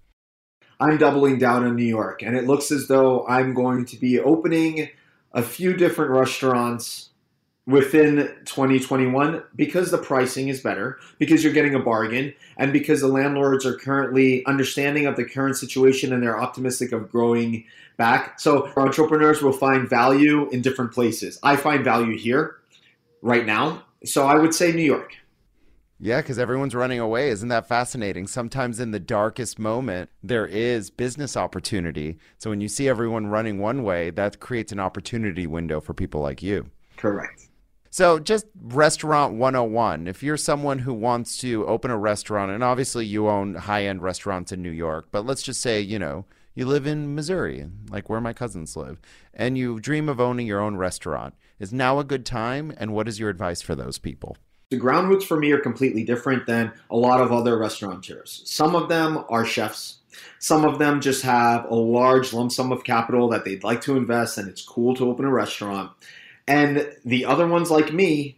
I'm 0.78 0.96
doubling 0.96 1.38
down 1.38 1.64
on 1.64 1.74
New 1.74 1.84
York 1.84 2.22
and 2.22 2.36
it 2.36 2.44
looks 2.44 2.70
as 2.70 2.86
though 2.86 3.26
I'm 3.26 3.52
going 3.52 3.84
to 3.86 3.96
be 3.96 4.20
opening 4.20 4.90
a 5.32 5.42
few 5.42 5.74
different 5.74 6.12
restaurants 6.12 7.10
within 7.66 8.16
2021 8.44 9.42
because 9.56 9.90
the 9.90 9.98
pricing 9.98 10.48
is 10.48 10.60
better, 10.60 10.98
because 11.18 11.42
you're 11.42 11.52
getting 11.52 11.74
a 11.74 11.80
bargain, 11.80 12.34
and 12.56 12.72
because 12.72 13.00
the 13.00 13.08
landlords 13.08 13.64
are 13.64 13.76
currently 13.76 14.44
understanding 14.46 15.06
of 15.06 15.16
the 15.16 15.24
current 15.24 15.56
situation 15.56 16.12
and 16.12 16.22
they're 16.22 16.38
optimistic 16.38 16.92
of 16.92 17.10
growing 17.10 17.64
back. 17.96 18.38
So 18.38 18.70
entrepreneurs 18.76 19.40
will 19.40 19.52
find 19.52 19.88
value 19.88 20.48
in 20.50 20.62
different 20.62 20.92
places. 20.92 21.38
I 21.42 21.56
find 21.56 21.84
value 21.84 22.18
here 22.18 22.56
right 23.22 23.46
now. 23.46 23.84
So 24.04 24.26
I 24.26 24.34
would 24.34 24.54
say 24.54 24.72
New 24.72 24.82
York. 24.82 25.16
Yeah, 26.00 26.20
because 26.20 26.38
everyone's 26.38 26.74
running 26.74 26.98
away. 26.98 27.30
Isn't 27.30 27.48
that 27.48 27.68
fascinating? 27.68 28.26
Sometimes 28.26 28.78
in 28.78 28.90
the 28.90 29.00
darkest 29.00 29.58
moment, 29.58 30.10
there 30.22 30.44
is 30.44 30.90
business 30.90 31.34
opportunity. 31.34 32.18
So 32.36 32.50
when 32.50 32.60
you 32.60 32.68
see 32.68 32.88
everyone 32.88 33.28
running 33.28 33.58
one 33.58 33.84
way, 33.84 34.10
that 34.10 34.40
creates 34.40 34.72
an 34.72 34.80
opportunity 34.80 35.46
window 35.46 35.80
for 35.80 35.94
people 35.94 36.20
like 36.20 36.42
you. 36.42 36.66
Correct. 36.98 37.48
So, 37.94 38.18
just 38.18 38.46
restaurant 38.60 39.34
101. 39.34 40.08
If 40.08 40.20
you're 40.20 40.36
someone 40.36 40.80
who 40.80 40.92
wants 40.92 41.38
to 41.38 41.64
open 41.68 41.92
a 41.92 41.96
restaurant, 41.96 42.50
and 42.50 42.64
obviously 42.64 43.06
you 43.06 43.28
own 43.28 43.54
high 43.54 43.84
end 43.84 44.02
restaurants 44.02 44.50
in 44.50 44.62
New 44.62 44.72
York, 44.72 45.10
but 45.12 45.24
let's 45.24 45.44
just 45.44 45.60
say, 45.60 45.80
you 45.80 46.00
know, 46.00 46.24
you 46.56 46.66
live 46.66 46.88
in 46.88 47.14
Missouri, 47.14 47.68
like 47.90 48.10
where 48.10 48.20
my 48.20 48.32
cousins 48.32 48.76
live, 48.76 49.00
and 49.32 49.56
you 49.56 49.78
dream 49.78 50.08
of 50.08 50.18
owning 50.18 50.44
your 50.44 50.58
own 50.58 50.76
restaurant. 50.76 51.34
Is 51.60 51.72
now 51.72 52.00
a 52.00 52.02
good 52.02 52.26
time? 52.26 52.74
And 52.78 52.92
what 52.94 53.06
is 53.06 53.20
your 53.20 53.30
advice 53.30 53.62
for 53.62 53.76
those 53.76 53.98
people? 53.98 54.36
The 54.70 54.76
ground 54.76 55.08
roots 55.08 55.24
for 55.24 55.38
me 55.38 55.52
are 55.52 55.60
completely 55.60 56.02
different 56.02 56.46
than 56.48 56.72
a 56.90 56.96
lot 56.96 57.20
of 57.20 57.30
other 57.30 57.56
restaurateurs. 57.56 58.42
Some 58.44 58.74
of 58.74 58.88
them 58.88 59.24
are 59.28 59.44
chefs. 59.44 59.98
Some 60.40 60.64
of 60.64 60.80
them 60.80 61.00
just 61.00 61.22
have 61.22 61.64
a 61.66 61.76
large 61.76 62.32
lump 62.32 62.50
sum 62.50 62.72
of 62.72 62.82
capital 62.82 63.28
that 63.28 63.44
they'd 63.44 63.62
like 63.62 63.82
to 63.82 63.96
invest, 63.96 64.36
and 64.36 64.48
it's 64.48 64.62
cool 64.62 64.96
to 64.96 65.08
open 65.08 65.24
a 65.24 65.30
restaurant. 65.30 65.92
And 66.46 66.92
the 67.04 67.24
other 67.24 67.46
ones, 67.46 67.70
like 67.70 67.92
me, 67.92 68.36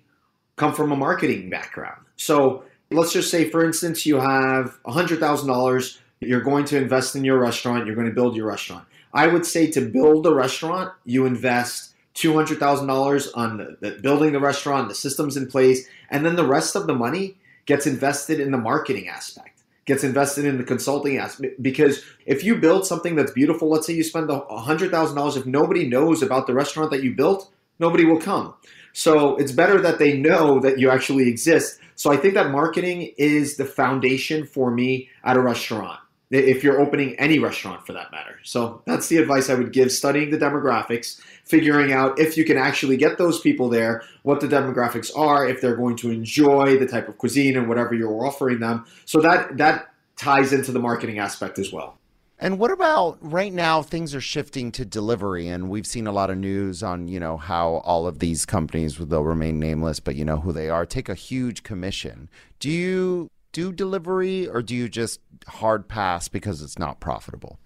come 0.57 0.73
from 0.73 0.93
a 0.93 0.97
marketing 0.97 1.51
background. 1.51 2.01
So 2.17 2.65
let's 2.91 3.13
just 3.13 3.31
say, 3.31 3.49
for 3.51 3.65
instance, 3.65 4.07
you 4.07 4.17
have 4.17 4.79
$100,000, 4.85 5.99
you're 6.21 6.41
going 6.41 6.65
to 6.67 6.79
invest 6.79 7.17
in 7.17 7.25
your 7.25 7.39
restaurant, 7.39 7.87
you're 7.87 7.97
going 7.97 8.09
to 8.09 8.15
build 8.15 8.37
your 8.37 8.47
restaurant. 8.47 8.87
I 9.13 9.27
would 9.27 9.47
say 9.47 9.71
to 9.73 9.81
build 9.81 10.27
a 10.27 10.35
restaurant, 10.35 10.93
you 11.05 11.27
invest 11.27 11.95
$200,000 12.15 13.29
on 13.35 13.57
the, 13.59 13.77
the 13.81 13.99
building 14.01 14.33
the 14.33 14.41
restaurant, 14.41 14.89
the 14.89 14.95
systems 14.95 15.37
in 15.37 15.47
place, 15.47 15.87
and 16.11 16.25
then 16.25 16.37
the 16.37 16.47
rest 16.47 16.77
of 16.77 16.87
the 16.87 16.95
money 16.95 17.37
gets 17.67 17.87
invested 17.87 18.41
in 18.41 18.51
the 18.51 18.59
marketing 18.59 19.09
aspect 19.09 19.57
gets 19.87 20.03
invested 20.03 20.45
in 20.45 20.59
the 20.59 20.65
consulting 20.65 21.17
aspect 21.17 21.63
because 21.63 22.03
if 22.27 22.43
you 22.43 22.57
build 22.57 22.85
something 22.85 23.15
that's 23.15 23.31
beautiful 23.31 23.69
let's 23.71 23.87
say 23.87 23.93
you 23.93 24.03
spend 24.03 24.29
$100000 24.29 25.37
if 25.37 25.47
nobody 25.47 25.89
knows 25.89 26.23
about 26.23 26.49
the 26.49 26.55
restaurant 26.55 26.91
that 26.91 27.05
you 27.05 27.15
built 27.15 27.51
nobody 27.79 28.05
will 28.05 28.21
come. 28.21 28.55
So 28.93 29.37
it's 29.37 29.53
better 29.53 29.81
that 29.83 29.99
they 29.99 30.17
know 30.17 30.59
that 30.61 30.79
you 30.79 30.91
actually 30.91 31.29
exist. 31.29 31.79
So 31.97 32.13
I 32.13 32.17
think 32.17 32.35
that 32.35 32.51
marketing 32.51 33.13
is 33.19 33.57
the 33.57 33.65
foundation 33.65 34.47
for 34.47 34.71
me 34.71 35.11
at 35.25 35.37
a 35.37 35.41
restaurant. 35.41 36.01
If 36.31 36.65
you're 36.65 36.81
opening 36.81 37.15
any 37.21 37.39
restaurant 37.39 37.87
for 37.87 37.93
that 37.93 38.11
matter. 38.11 38.41
So 38.43 38.83
that's 38.85 39.07
the 39.09 39.19
advice 39.19 39.49
I 39.49 39.55
would 39.55 39.73
give 39.73 39.93
studying 39.93 40.31
the 40.31 40.39
demographics, 40.39 41.21
figuring 41.45 41.93
out 41.93 42.19
if 42.19 42.37
you 42.37 42.45
can 42.45 42.57
actually 42.57 42.97
get 42.97 43.17
those 43.17 43.41
people 43.41 43.69
there, 43.69 44.03
what 44.23 44.41
the 44.41 44.49
demographics 44.49 45.17
are, 45.17 45.47
if 45.47 45.61
they're 45.61 45.77
going 45.77 45.97
to 45.99 46.11
enjoy 46.11 46.79
the 46.79 46.87
type 46.87 47.09
of 47.09 47.17
cuisine 47.19 47.57
and 47.57 47.69
whatever 47.69 47.95
you're 47.95 48.27
offering 48.27 48.59
them. 48.59 48.87
So 49.05 49.21
that 49.21 49.57
that 49.59 49.91
ties 50.17 50.53
into 50.53 50.73
the 50.73 50.81
marketing 50.81 51.19
aspect 51.19 51.59
as 51.59 51.73
well. 51.73 51.99
And 52.39 52.59
what 52.59 52.71
about 52.71 53.17
right 53.21 53.53
now? 53.53 53.81
Things 53.81 54.15
are 54.15 54.21
shifting 54.21 54.71
to 54.73 54.85
delivery, 54.85 55.49
and 55.49 55.71
we've 55.71 55.87
seen 55.87 56.07
a 56.07 56.13
lot 56.13 56.29
of 56.29 56.37
news 56.37 56.83
on 56.83 57.09
you 57.09 57.19
know 57.19 57.39
how 57.39 57.77
all 57.85 58.07
of 58.07 58.19
these 58.19 58.45
companies 58.45 58.97
they'll 58.99 59.23
remain 59.23 59.59
nameless, 59.59 60.01
but 60.01 60.17
you 60.17 60.25
know 60.25 60.41
who 60.41 60.53
they 60.53 60.69
are. 60.69 60.85
Take 60.85 61.09
a 61.09 61.15
huge 61.15 61.63
commission. 61.63 62.29
Do 62.61 62.71
you 62.71 63.31
do 63.53 63.73
delivery, 63.73 64.47
or 64.47 64.61
do 64.61 64.75
you 64.75 64.89
just 64.89 65.21
hard 65.47 65.89
pass 65.89 66.29
because 66.29 66.61
it's 66.61 66.79
not 66.79 67.01
profitable? 67.01 67.59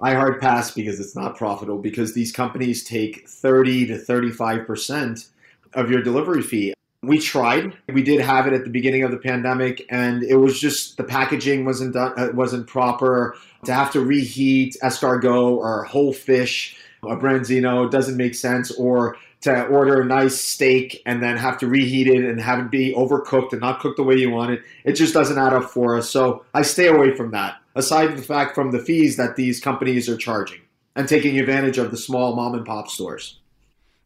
I 0.00 0.14
hard 0.14 0.40
pass 0.40 0.70
because 0.70 0.98
it's 0.98 1.14
not 1.14 1.36
profitable 1.36 1.78
because 1.78 2.14
these 2.14 2.32
companies 2.32 2.82
take 2.82 3.28
thirty 3.28 3.84
to 3.86 3.98
thirty 3.98 4.30
five 4.30 4.66
percent 4.66 5.28
of 5.74 5.90
your 5.90 6.02
delivery 6.02 6.42
fee. 6.42 6.72
We 7.02 7.18
tried. 7.18 7.76
We 7.88 8.02
did 8.02 8.20
have 8.20 8.46
it 8.46 8.52
at 8.52 8.62
the 8.62 8.70
beginning 8.70 9.02
of 9.02 9.10
the 9.10 9.16
pandemic, 9.16 9.84
and 9.90 10.22
it 10.22 10.36
was 10.36 10.60
just 10.60 10.96
the 10.96 11.04
packaging 11.04 11.64
wasn't 11.64 11.94
done, 11.94 12.12
uh, 12.16 12.28
wasn't 12.32 12.68
proper. 12.68 13.36
To 13.64 13.74
have 13.74 13.90
to 13.92 14.00
reheat 14.00 14.76
escargot 14.82 15.56
or 15.56 15.84
whole 15.84 16.12
fish, 16.12 16.76
a 17.02 17.16
branzino 17.16 17.90
doesn't 17.90 18.16
make 18.16 18.36
sense. 18.36 18.70
Or 18.70 19.16
to 19.42 19.66
order 19.66 20.00
a 20.00 20.04
nice 20.04 20.40
steak 20.40 21.02
and 21.04 21.22
then 21.22 21.36
have 21.36 21.58
to 21.58 21.66
reheat 21.66 22.06
it 22.06 22.24
and 22.24 22.40
have 22.40 22.60
it 22.60 22.70
be 22.70 22.94
overcooked 22.94 23.52
and 23.52 23.60
not 23.60 23.80
cooked 23.80 23.96
the 23.96 24.04
way 24.04 24.14
you 24.14 24.30
want 24.30 24.52
it. 24.52 24.62
It 24.84 24.92
just 24.92 25.12
doesn't 25.12 25.36
add 25.36 25.52
up 25.52 25.64
for 25.64 25.96
us. 25.96 26.08
So 26.08 26.44
I 26.54 26.62
stay 26.62 26.86
away 26.86 27.14
from 27.14 27.32
that. 27.32 27.56
Aside 27.74 28.08
from 28.08 28.16
the 28.16 28.22
fact 28.22 28.54
from 28.54 28.70
the 28.70 28.78
fees 28.78 29.16
that 29.16 29.34
these 29.34 29.58
companies 29.58 30.08
are 30.08 30.16
charging 30.16 30.60
and 30.94 31.08
taking 31.08 31.38
advantage 31.40 31.78
of 31.78 31.90
the 31.90 31.96
small 31.96 32.36
mom 32.36 32.54
and 32.54 32.64
pop 32.64 32.88
stores. 32.88 33.40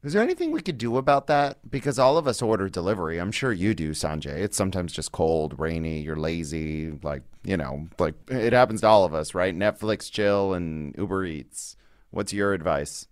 Is 0.03 0.13
there 0.13 0.23
anything 0.23 0.53
we 0.53 0.61
could 0.61 0.79
do 0.79 0.99
about 0.99 1.27
that? 1.27 1.59
Because 1.69 1.99
all 1.99 2.17
of 2.17 2.29
us 2.29 2.41
order 2.41 2.69
delivery. 2.69 3.19
I'm 3.19 3.33
sure 3.33 3.53
you 3.53 3.75
do, 3.75 3.91
Sanjay. 3.91 4.39
It's 4.39 4.57
sometimes 4.57 4.93
just 4.93 5.11
cold, 5.11 5.59
rainy, 5.59 6.01
you're 6.01 6.17
lazy. 6.17 6.93
Like, 7.03 7.23
you 7.43 7.57
know, 7.57 7.89
like 7.99 8.15
it 8.29 8.53
happens 8.53 8.83
to 8.83 8.89
all 8.89 9.05
of 9.05 9.15
us, 9.15 9.35
right? 9.35 9.57
Netflix, 9.57 10.11
chill, 10.11 10.55
and 10.55 10.95
Uber 10.97 11.25
Eats. 11.25 11.77
What's 12.11 12.33
your 12.33 12.53
advice? 12.53 13.09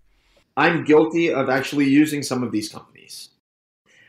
I'm 0.57 0.85
guilty 0.85 1.33
of 1.33 1.49
actually 1.51 1.89
using 1.89 2.23
some 2.23 2.43
of 2.45 2.53
these 2.53 2.69
companies. 2.69 3.31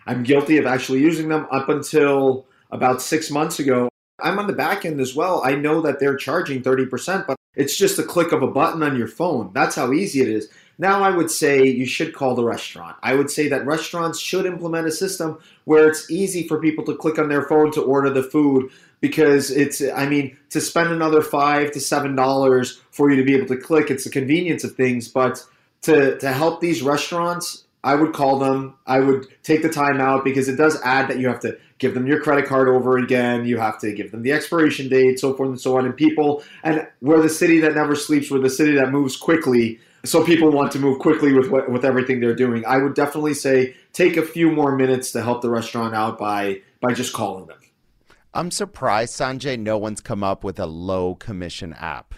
I'm 0.05 0.23
guilty 0.23 0.57
of 0.57 0.67
actually 0.67 0.99
using 0.99 1.29
them 1.29 1.47
up 1.51 1.69
until 1.69 2.45
about 2.71 3.01
six 3.01 3.31
months 3.31 3.59
ago. 3.59 3.89
I'm 4.21 4.37
on 4.37 4.47
the 4.47 4.53
back 4.53 4.85
end 4.85 4.99
as 5.01 5.15
well. 5.15 5.41
I 5.43 5.55
know 5.55 5.81
that 5.81 5.99
they're 5.99 6.15
charging 6.15 6.61
30%, 6.61 7.25
but 7.25 7.35
it's 7.55 7.75
just 7.75 7.99
a 7.99 8.03
click 8.03 8.31
of 8.31 8.43
a 8.43 8.47
button 8.47 8.83
on 8.83 8.95
your 8.95 9.07
phone. 9.07 9.51
That's 9.53 9.75
how 9.75 9.91
easy 9.91 10.21
it 10.21 10.27
is. 10.27 10.49
Now, 10.77 11.03
I 11.03 11.09
would 11.09 11.31
say 11.31 11.65
you 11.65 11.85
should 11.85 12.13
call 12.13 12.35
the 12.35 12.43
restaurant. 12.43 12.97
I 13.01 13.15
would 13.15 13.31
say 13.31 13.47
that 13.47 13.65
restaurants 13.65 14.19
should 14.19 14.45
implement 14.45 14.87
a 14.87 14.91
system 14.91 15.39
where 15.63 15.87
it's 15.87 16.09
easy 16.11 16.47
for 16.47 16.59
people 16.59 16.83
to 16.85 16.95
click 16.95 17.17
on 17.17 17.29
their 17.29 17.43
phone 17.43 17.71
to 17.73 17.81
order 17.81 18.09
the 18.09 18.23
food 18.23 18.71
because 18.99 19.51
it's, 19.51 19.81
I 19.81 20.07
mean, 20.07 20.37
to 20.49 20.59
spend 20.59 20.89
another 20.91 21.21
five 21.21 21.71
to 21.73 21.79
seven 21.79 22.15
dollars 22.15 22.81
for 22.91 23.09
you 23.09 23.15
to 23.15 23.23
be 23.23 23.35
able 23.35 23.47
to 23.47 23.57
click, 23.57 23.89
it's 23.89 24.03
the 24.03 24.09
convenience 24.09 24.63
of 24.63 24.75
things. 24.75 25.07
But 25.07 25.45
to, 25.83 26.17
to 26.17 26.33
help 26.33 26.59
these 26.59 26.81
restaurants, 26.81 27.63
I 27.83 27.93
would 27.93 28.13
call 28.13 28.39
them. 28.39 28.73
I 28.87 28.99
would 28.99 29.27
take 29.43 29.61
the 29.61 29.69
time 29.69 30.01
out 30.01 30.23
because 30.23 30.49
it 30.49 30.55
does 30.55 30.81
add 30.83 31.07
that 31.09 31.19
you 31.19 31.27
have 31.27 31.39
to 31.41 31.57
give 31.77 31.93
them 31.93 32.07
your 32.07 32.19
credit 32.19 32.47
card 32.47 32.67
over 32.67 32.97
again. 32.97 33.45
You 33.45 33.59
have 33.59 33.79
to 33.81 33.93
give 33.93 34.11
them 34.11 34.23
the 34.23 34.31
expiration 34.31 34.89
date, 34.89 35.19
so 35.19 35.35
forth 35.35 35.49
and 35.49 35.61
so 35.61 35.77
on. 35.77 35.85
And 35.85 35.95
people, 35.95 36.43
and 36.63 36.87
we're 37.01 37.21
the 37.21 37.29
city 37.29 37.59
that 37.59 37.75
never 37.75 37.95
sleeps. 37.95 38.31
We're 38.31 38.39
the 38.39 38.49
city 38.49 38.73
that 38.75 38.91
moves 38.91 39.15
quickly 39.15 39.79
so 40.07 40.23
people 40.25 40.51
want 40.51 40.71
to 40.73 40.79
move 40.79 40.99
quickly 40.99 41.33
with 41.33 41.49
what, 41.49 41.71
with 41.71 41.85
everything 41.85 42.19
they're 42.19 42.35
doing. 42.35 42.65
I 42.65 42.77
would 42.77 42.95
definitely 42.95 43.33
say 43.33 43.75
take 43.93 44.17
a 44.17 44.23
few 44.23 44.51
more 44.51 44.75
minutes 44.75 45.11
to 45.11 45.21
help 45.21 45.41
the 45.41 45.49
restaurant 45.49 45.95
out 45.95 46.17
by 46.17 46.61
by 46.81 46.93
just 46.93 47.13
calling 47.13 47.47
them. 47.47 47.59
I'm 48.33 48.51
surprised, 48.51 49.17
Sanjay, 49.17 49.57
no 49.57 49.77
one's 49.77 50.01
come 50.01 50.23
up 50.23 50.43
with 50.43 50.59
a 50.59 50.65
low 50.65 51.15
commission 51.15 51.73
app. 51.73 52.15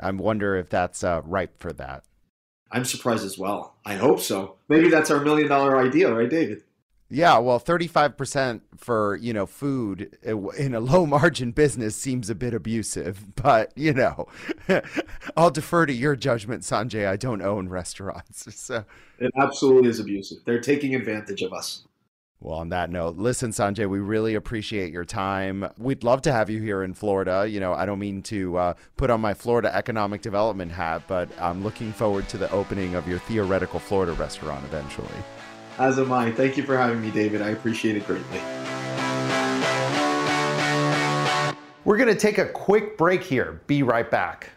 I 0.00 0.10
wonder 0.10 0.56
if 0.56 0.68
that's 0.68 1.04
uh, 1.04 1.22
ripe 1.24 1.60
for 1.60 1.72
that. 1.74 2.04
I'm 2.72 2.84
surprised 2.84 3.24
as 3.24 3.38
well. 3.38 3.76
I 3.84 3.94
hope 3.94 4.20
so. 4.20 4.56
Maybe 4.68 4.88
that's 4.88 5.10
our 5.10 5.20
million 5.20 5.48
dollar 5.48 5.78
idea, 5.78 6.12
right, 6.12 6.30
David? 6.30 6.62
Yeah, 7.12 7.38
well, 7.38 7.58
35% 7.58 8.60
for, 8.76 9.16
you 9.16 9.32
know, 9.32 9.44
food 9.44 10.16
in 10.22 10.74
a 10.74 10.80
low 10.80 11.06
margin 11.06 11.50
business 11.50 11.96
seems 11.96 12.30
a 12.30 12.36
bit 12.36 12.54
abusive, 12.54 13.34
but, 13.34 13.72
you 13.76 13.92
know, 13.92 14.28
I'll 15.36 15.50
defer 15.50 15.86
to 15.86 15.92
your 15.92 16.14
judgment, 16.14 16.62
Sanjay. 16.62 17.08
I 17.08 17.16
don't 17.16 17.42
own 17.42 17.68
restaurants. 17.68 18.46
So 18.60 18.84
It 19.18 19.32
absolutely 19.36 19.88
is 19.88 19.98
abusive. 19.98 20.38
They're 20.44 20.60
taking 20.60 20.94
advantage 20.94 21.42
of 21.42 21.52
us. 21.52 21.84
Well, 22.40 22.58
on 22.58 22.68
that 22.68 22.90
note, 22.90 23.16
listen, 23.16 23.50
Sanjay, 23.50 23.88
we 23.88 23.98
really 23.98 24.34
appreciate 24.34 24.92
your 24.92 25.04
time. 25.04 25.68
We'd 25.78 26.04
love 26.04 26.22
to 26.22 26.32
have 26.32 26.50
you 26.50 26.60
here 26.60 26.82
in 26.82 26.94
Florida. 26.94 27.46
You 27.48 27.58
know, 27.58 27.72
I 27.72 27.86
don't 27.86 27.98
mean 27.98 28.22
to 28.24 28.56
uh, 28.56 28.74
put 28.96 29.10
on 29.10 29.20
my 29.20 29.34
Florida 29.34 29.74
economic 29.74 30.22
development 30.22 30.72
hat, 30.72 31.02
but 31.08 31.28
I'm 31.40 31.64
looking 31.64 31.92
forward 31.92 32.28
to 32.28 32.38
the 32.38 32.50
opening 32.52 32.94
of 32.94 33.08
your 33.08 33.18
theoretical 33.18 33.80
Florida 33.80 34.12
restaurant 34.12 34.64
eventually. 34.64 35.08
As 35.80 35.98
am 35.98 36.12
I. 36.12 36.30
Thank 36.30 36.58
you 36.58 36.62
for 36.62 36.76
having 36.76 37.00
me, 37.00 37.10
David. 37.10 37.40
I 37.40 37.48
appreciate 37.48 37.96
it 37.96 38.06
greatly. 38.06 38.38
We're 41.86 41.96
going 41.96 42.12
to 42.12 42.20
take 42.20 42.36
a 42.36 42.44
quick 42.44 42.98
break 42.98 43.22
here. 43.22 43.62
Be 43.66 43.82
right 43.82 44.08
back. 44.08 44.50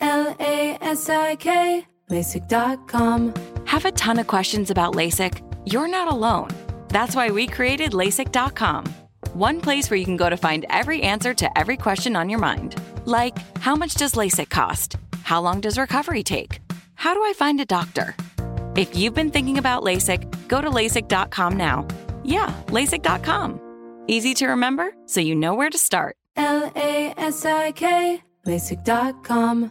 L 0.00 0.36
A 0.38 0.76
S 0.82 1.08
I 1.08 1.36
K, 1.36 1.86
LASIK.com. 2.10 3.32
Have 3.64 3.86
a 3.86 3.92
ton 3.92 4.18
of 4.18 4.26
questions 4.26 4.70
about 4.70 4.94
LASIK? 4.94 5.40
You're 5.64 5.88
not 5.88 6.12
alone. 6.12 6.50
That's 6.88 7.16
why 7.16 7.30
we 7.30 7.46
created 7.46 7.92
LASIK.com. 7.92 8.84
One 9.32 9.62
place 9.62 9.88
where 9.88 9.96
you 9.96 10.04
can 10.04 10.18
go 10.18 10.28
to 10.28 10.36
find 10.36 10.66
every 10.68 11.00
answer 11.02 11.32
to 11.32 11.58
every 11.58 11.78
question 11.78 12.16
on 12.16 12.28
your 12.28 12.40
mind. 12.40 12.74
Like, 13.06 13.38
how 13.60 13.74
much 13.74 13.94
does 13.94 14.12
LASIK 14.12 14.50
cost? 14.50 14.96
How 15.22 15.40
long 15.40 15.62
does 15.62 15.78
recovery 15.78 16.22
take? 16.22 16.60
How 16.96 17.14
do 17.14 17.24
I 17.24 17.32
find 17.32 17.58
a 17.60 17.64
doctor? 17.64 18.14
If 18.74 18.96
you've 18.96 19.14
been 19.14 19.30
thinking 19.30 19.58
about 19.58 19.82
LASIK, 19.82 20.48
go 20.48 20.60
to 20.62 20.70
LASIK.com 20.70 21.56
now. 21.56 21.86
Yeah, 22.24 22.54
LASIK.com. 22.68 23.60
Easy 24.08 24.34
to 24.34 24.46
remember, 24.48 24.94
so 25.06 25.20
you 25.20 25.34
know 25.34 25.54
where 25.54 25.70
to 25.70 25.78
start. 25.78 26.16
L 26.36 26.72
A 26.74 27.12
S 27.18 27.44
I 27.44 27.72
K, 27.72 28.22
LASIK.com. 28.46 29.70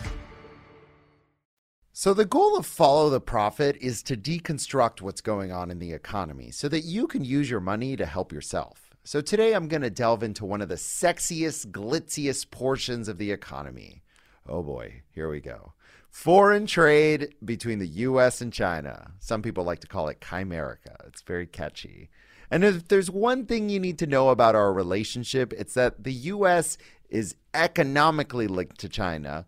So, 2.01 2.15
the 2.15 2.25
goal 2.25 2.57
of 2.57 2.65
Follow 2.65 3.11
the 3.11 3.21
Profit 3.21 3.77
is 3.79 4.01
to 4.01 4.17
deconstruct 4.17 5.01
what's 5.01 5.21
going 5.21 5.51
on 5.51 5.69
in 5.69 5.77
the 5.77 5.93
economy 5.93 6.49
so 6.49 6.67
that 6.67 6.83
you 6.83 7.05
can 7.05 7.23
use 7.23 7.47
your 7.47 7.59
money 7.59 7.95
to 7.95 8.07
help 8.07 8.33
yourself. 8.33 8.95
So, 9.03 9.21
today 9.21 9.53
I'm 9.53 9.67
going 9.67 9.83
to 9.83 9.91
delve 9.91 10.23
into 10.23 10.43
one 10.43 10.63
of 10.63 10.69
the 10.69 10.81
sexiest, 10.81 11.67
glitziest 11.67 12.49
portions 12.49 13.07
of 13.07 13.19
the 13.19 13.31
economy. 13.31 14.01
Oh 14.49 14.63
boy, 14.63 15.03
here 15.11 15.29
we 15.29 15.41
go. 15.41 15.73
Foreign 16.09 16.65
trade 16.65 17.35
between 17.45 17.77
the 17.77 17.87
US 17.87 18.41
and 18.41 18.51
China. 18.51 19.11
Some 19.19 19.43
people 19.43 19.63
like 19.63 19.81
to 19.81 19.87
call 19.87 20.07
it 20.07 20.21
chimerica. 20.21 21.05
It's 21.05 21.21
very 21.21 21.45
catchy. 21.45 22.09
And 22.49 22.63
if 22.63 22.87
there's 22.87 23.11
one 23.11 23.45
thing 23.45 23.69
you 23.69 23.79
need 23.79 23.99
to 23.99 24.07
know 24.07 24.29
about 24.29 24.55
our 24.55 24.73
relationship, 24.73 25.53
it's 25.53 25.75
that 25.75 26.03
the 26.03 26.13
US 26.13 26.79
is 27.11 27.35
economically 27.53 28.47
linked 28.47 28.79
to 28.79 28.89
China 28.89 29.45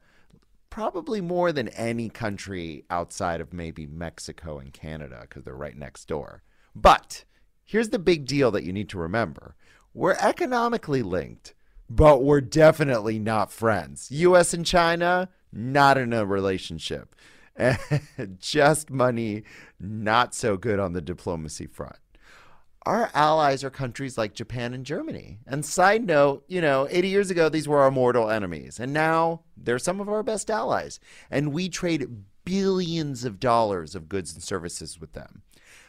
probably 0.74 1.22
more 1.22 1.52
than 1.52 1.68
any 1.68 2.10
country 2.10 2.84
outside 2.90 3.40
of 3.40 3.54
maybe 3.54 3.86
Mexico 3.86 4.58
and 4.58 4.74
Canada 4.74 5.20
because 5.22 5.44
they're 5.44 5.54
right 5.54 5.78
next 5.78 6.08
door. 6.08 6.42
But 6.74 7.26
here's 7.64 7.90
the 7.90 8.00
big 8.00 8.26
deal 8.26 8.50
that 8.50 8.64
you 8.64 8.74
need 8.74 8.90
to 8.90 8.98
remember 8.98 9.56
we're 9.94 10.18
economically 10.20 11.04
linked, 11.04 11.54
but 11.88 12.24
we're 12.24 12.42
definitely 12.42 13.20
not 13.20 13.52
friends. 13.52 14.10
US 14.10 14.52
and 14.52 14.66
China, 14.66 15.30
not 15.52 16.00
in 16.00 16.12
a 16.12 16.26
relationship. 16.26 17.16
Just 18.40 18.90
money, 18.90 19.44
not 19.80 20.34
so 20.34 20.58
good 20.58 20.80
on 20.80 20.94
the 20.94 21.02
diplomacy 21.02 21.68
front 21.68 21.98
our 22.86 23.10
allies 23.14 23.64
are 23.64 23.70
countries 23.70 24.18
like 24.18 24.34
Japan 24.34 24.74
and 24.74 24.86
Germany. 24.86 25.40
And 25.48 25.66
side 25.66 26.06
note, 26.06 26.44
you 26.48 26.62
know, 26.62 26.88
80 26.90 27.08
years 27.08 27.32
ago, 27.32 27.50
these 27.50 27.68
were 27.68 27.80
our 27.80 27.92
mortal 27.92 28.30
enemies. 28.30 28.80
And 28.80 28.94
now 28.94 29.42
they're 29.56 29.80
some 29.80 30.00
of 30.00 30.10
our 30.10 30.24
best 30.24 30.50
allies. 30.52 31.00
And 31.32 31.54
we 31.54 31.70
trade 31.70 32.08
billions 32.46 33.24
of 33.24 33.40
dollars 33.40 33.96
of 33.96 34.10
goods 34.10 34.34
and 34.34 34.44
services 34.44 35.00
with 35.00 35.14
them. 35.14 35.44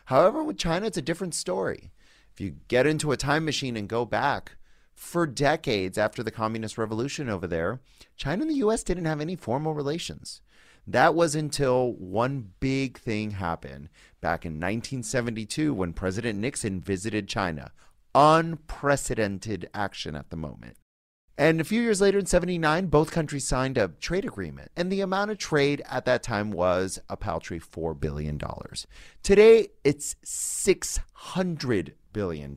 However, 0.07 0.43
with 0.45 0.59
China, 0.59 0.87
it's 0.87 0.97
a 0.97 1.03
different 1.03 1.35
story. 1.35 1.91
If 2.33 2.41
you 2.41 2.57
get 2.69 2.87
into 2.87 3.13
a 3.13 3.17
time 3.17 3.45
machine 3.45 3.77
and 3.77 3.89
go 3.89 4.05
back, 4.05 4.53
for 4.95 5.27
decades 5.27 5.99
after 5.99 6.23
the 6.23 6.31
communist 6.31 6.79
revolution 6.79 7.29
over 7.29 7.47
there, 7.47 7.81
China 8.17 8.43
and 8.43 8.51
the 8.51 8.57
US 8.57 8.83
didn't 8.83 9.05
have 9.05 9.21
any 9.21 9.37
formal 9.37 9.75
relations. 9.75 10.41
That 10.87 11.15
was 11.15 11.35
until 11.35 11.93
one 11.95 12.53
big 12.61 12.99
thing 12.99 13.33
happened 13.33 13.89
back 14.21 14.45
in 14.45 14.53
1972 14.53 15.73
when 15.73 15.93
President 15.93 16.39
Nixon 16.39 16.81
visited 16.81 17.29
China. 17.29 17.73
Unprecedented 18.15 19.69
action 19.75 20.15
at 20.15 20.31
the 20.31 20.37
moment. 20.37 20.77
And 21.37 21.61
a 21.61 21.65
few 21.65 21.81
years 21.81 22.01
later 22.01 22.19
in 22.19 22.27
79, 22.27 22.87
both 22.87 23.11
countries 23.11 23.47
signed 23.47 23.77
a 23.77 23.89
trade 23.89 24.25
agreement. 24.25 24.71
And 24.77 24.93
the 24.93 25.01
amount 25.01 25.33
of 25.33 25.39
trade 25.39 25.83
at 25.91 26.05
that 26.05 26.23
time 26.23 26.53
was 26.53 27.01
a 27.09 27.17
paltry 27.17 27.59
$4 27.59 27.99
billion. 27.99 28.41
Today, 29.23 29.69
it's 29.83 30.15
$600 30.25 31.93
billion. 32.13 32.57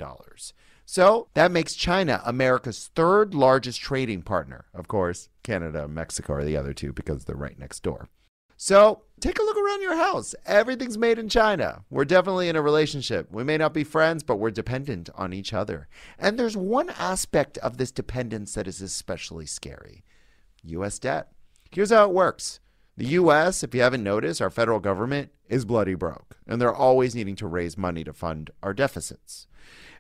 So 0.86 1.28
that 1.34 1.52
makes 1.52 1.74
China 1.74 2.22
America's 2.24 2.92
third 2.94 3.34
largest 3.34 3.82
trading 3.82 4.22
partner. 4.22 4.66
Of 4.74 4.88
course, 4.88 5.30
Canada 5.44 5.86
and 5.86 5.96
Mexico 5.96 6.34
are 6.34 6.44
the 6.44 6.56
other 6.56 6.74
two 6.74 6.94
because 6.94 7.26
they're 7.26 7.36
right 7.36 7.58
next 7.58 7.82
door. 7.82 8.10
So 8.60 9.03
take 9.20 9.38
a 9.38 9.43
look 9.43 9.55
around 9.55 9.84
your 9.84 9.95
house. 9.95 10.34
Everything's 10.47 10.97
made 10.97 11.20
in 11.20 11.30
China. 11.30 11.84
We're 11.91 12.05
definitely 12.05 12.49
in 12.49 12.55
a 12.55 12.62
relationship. 12.62 13.32
We 13.32 13.43
may 13.43 13.58
not 13.58 13.74
be 13.74 13.84
friends, 13.84 14.24
but 14.24 14.38
we're 14.38 14.49
dependent 14.49 15.12
on 15.16 15.32
each 15.32 15.53
other. 15.53 15.88
And 16.18 16.38
there's 16.38 16.58
one 16.58 16.89
aspect 16.89 17.60
of 17.60 17.78
this 17.78 17.91
dependence 17.91 18.55
that 18.55 18.68
is 18.68 18.82
especially 18.82 19.45
scary 19.45 20.03
U.S. 20.64 20.97
debt. 20.97 21.32
Here's 21.72 21.91
how 21.91 22.05
it 22.05 22.14
works. 22.14 22.60
The 22.97 23.05
US, 23.10 23.62
if 23.62 23.76
you 23.76 23.82
haven't 23.82 24.03
noticed, 24.03 24.41
our 24.41 24.49
federal 24.49 24.80
government 24.80 25.30
is 25.47 25.66
bloody 25.66 25.93
broke, 25.93 26.38
and 26.47 26.60
they're 26.60 26.74
always 26.74 27.14
needing 27.14 27.36
to 27.36 27.47
raise 27.47 27.78
money 27.78 28.03
to 28.03 28.12
fund 28.12 28.49
our 28.64 28.74
deficits. 28.74 29.45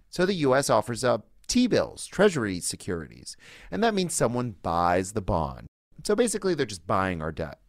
So 0.09 0.25
the 0.25 0.33
US 0.33 0.69
offers 0.71 1.03
up 1.03 1.27
T 1.45 1.67
bills, 1.67 2.07
treasury 2.07 2.59
securities, 2.59 3.37
and 3.69 3.83
that 3.83 3.93
means 3.93 4.15
someone 4.15 4.55
buys 4.63 5.13
the 5.13 5.21
bond. 5.21 5.67
So 6.03 6.15
basically, 6.15 6.55
they're 6.55 6.65
just 6.65 6.87
buying 6.87 7.21
our 7.21 7.31
debt. 7.31 7.59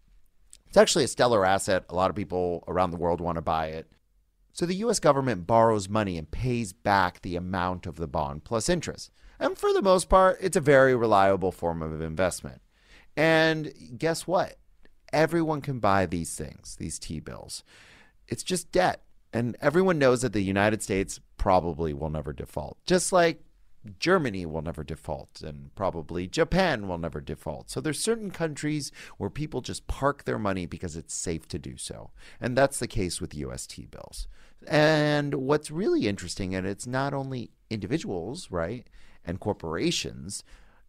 It's 0.69 0.77
actually 0.77 1.05
a 1.05 1.09
stellar 1.09 1.45
asset. 1.45 1.85
A 1.89 1.95
lot 1.95 2.11
of 2.11 2.16
people 2.16 2.62
around 2.69 2.91
the 2.91 2.97
world 2.97 3.21
want 3.21 3.37
to 3.37 3.43
buy 3.43 3.69
it. 3.69 3.91
So 4.53 4.66
the 4.66 4.77
US 4.77 5.01
government 5.01 5.47
borrows 5.47 5.89
money 5.89 6.19
and 6.19 6.31
pays 6.31 6.73
back 6.73 7.23
the 7.23 7.37
amount 7.37 7.87
of 7.87 7.97
the 7.97 8.09
bond 8.09 8.45
plus 8.45 8.69
interest. 8.69 9.11
And 9.39 9.57
for 9.57 9.73
the 9.73 9.83
most 9.83 10.09
part, 10.09 10.39
it's 10.41 10.57
a 10.57 10.61
very 10.61 10.95
reliable 10.97 11.53
form 11.53 11.81
of 11.81 12.01
investment. 12.01 12.61
And 13.16 13.73
guess 13.97 14.27
what? 14.27 14.57
Everyone 15.12 15.61
can 15.61 15.79
buy 15.79 16.07
these 16.07 16.35
things, 16.35 16.77
these 16.77 16.99
T 16.99 17.21
bills. 17.21 17.62
It's 18.27 18.43
just 18.43 18.73
debt. 18.73 19.03
And 19.33 19.57
everyone 19.61 19.99
knows 19.99 20.23
that 20.23 20.33
the 20.33 20.43
United 20.43 20.83
States 20.83 21.21
probably 21.37 21.93
will 21.95 22.11
never 22.11 22.33
default, 22.33 22.79
just 22.85 23.12
like 23.12 23.43
Germany 23.99 24.47
will 24.47 24.62
never 24.62 24.84
default, 24.84 25.43
and 25.43 25.74
probably 25.74 26.26
Japan 26.26 26.89
will 26.89 26.99
never 26.99 27.20
default. 27.20 27.70
So 27.70 27.80
there's 27.80 28.01
certain 28.01 28.30
countries 28.30 28.93
where 29.16 29.30
people 29.30 29.61
just 29.61 29.86
park 29.86 30.24
their 30.24 30.39
money 30.39 30.66
because 30.66 30.97
it's 30.97 31.14
safe 31.14 31.49
to 31.49 31.59
do 31.59 31.76
so. 31.76 32.11
And 32.41 32.57
that's 32.57 32.78
the 32.78 32.86
case 32.86 33.20
with 33.20 33.34
US 33.34 33.66
T 33.66 33.86
bills. 33.86 34.28
And 34.66 35.34
what's 35.34 35.70
really 35.70 36.09
interesting, 36.09 36.55
and 36.55 36.66
it's 36.66 36.86
not 36.86 37.14
only 37.14 37.51
individuals, 37.70 38.51
right, 38.51 38.86
and 39.24 39.41
corporations 39.41 40.43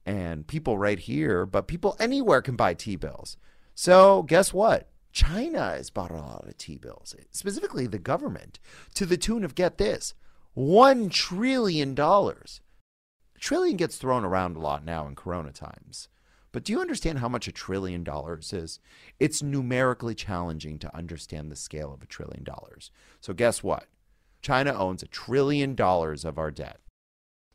and 0.06 0.47
people 0.47 0.78
right 0.78 1.00
here, 1.00 1.45
but 1.45 1.68
people 1.68 1.95
anywhere 2.00 2.41
can 2.41 2.56
buy 2.56 2.74
T 2.74 2.95
bills. 2.95 3.38
So 3.76 4.24
guess 4.24 4.54
what? 4.54 4.89
China 5.12 5.60
has 5.60 5.89
bought 5.89 6.12
a 6.12 6.16
lot 6.16 6.47
of 6.47 6.58
T 6.58 6.78
bills, 6.78 7.16
specifically 7.32 7.88
the 7.88 8.00
government, 8.00 8.60
to 8.95 9.06
the 9.06 9.18
tune 9.18 9.43
of 9.43 9.56
get 9.56 9.78
this 9.78 10.14
$1 10.58 11.12
trillion. 11.12 11.95
Trillion 13.40 13.78
gets 13.78 13.98
thrown 13.98 14.24
around 14.24 14.56
a 14.56 14.60
lot 14.60 14.86
now 14.86 15.08
in 15.08 15.16
corona 15.16 15.52
times. 15.52 16.10
But 16.52 16.64
do 16.64 16.74
you 16.74 16.82
understand 16.82 17.20
how 17.20 17.30
much 17.30 17.48
a 17.48 17.52
trillion 17.52 18.04
dollars 18.04 18.54
is? 18.54 18.80
It's 19.20 19.44
numerically 19.44 20.16
challenging 20.16 20.80
to 20.80 20.96
understand 20.96 21.52
the 21.52 21.56
scale 21.56 21.94
of 21.94 22.02
a 22.02 22.08
trillion 22.08 22.44
dollars. 22.44 22.92
So, 23.22 23.34
guess 23.34 23.62
what? 23.62 23.86
China 24.42 24.74
owns 24.74 25.04
a 25.04 25.08
trillion 25.08 25.76
dollars 25.76 26.26
of 26.26 26.38
our 26.38 26.50
debt. 26.50 26.80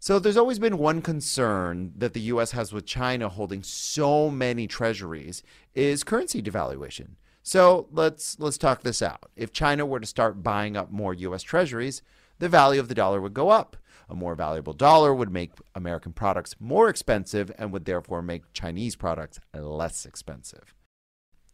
So 0.05 0.19
there's 0.19 0.37
always 0.37 0.59
been 0.59 0.77
one 0.77 1.01
concern 1.01 1.95
that 1.97 2.13
the 2.13 2.21
US 2.21 2.51
has 2.51 2.75
with 2.75 2.85
China 2.85 3.31
holding 3.31 3.63
so 3.63 4.29
many 4.29 4.67
treasuries 4.67 5.43
is 5.75 6.05
currency 6.05 6.43
devaluation. 6.43 7.13
So 7.43 7.89
let's 7.91 8.39
let's 8.39 8.59
talk 8.59 8.83
this 8.83 9.01
out. 9.01 9.31
If 9.35 9.51
China 9.51 9.87
were 9.87 10.01
to 10.01 10.07
start 10.07 10.43
buying 10.43 10.77
up 10.77 10.91
more 10.91 11.15
US 11.15 11.43
treasuries, 11.43 12.03
the 12.39 12.51
value 12.51 12.81
of 12.81 12.89
the 12.89 12.95
dollar 12.95 13.19
would 13.19 13.33
go 13.33 13.49
up. 13.49 13.79
A 14.09 14.15
more 14.15 14.35
valuable 14.35 14.73
dollar 14.73 15.15
would 15.15 15.31
make 15.31 15.53
American 15.75 16.13
products 16.13 16.55
more 16.61 16.89
expensive 16.89 17.51
and 17.59 17.73
would 17.73 17.85
therefore 17.85 18.23
make 18.23 18.53
Chinese 18.53 18.97
products 18.97 19.41
less 19.55 20.05
expensive. 20.07 20.75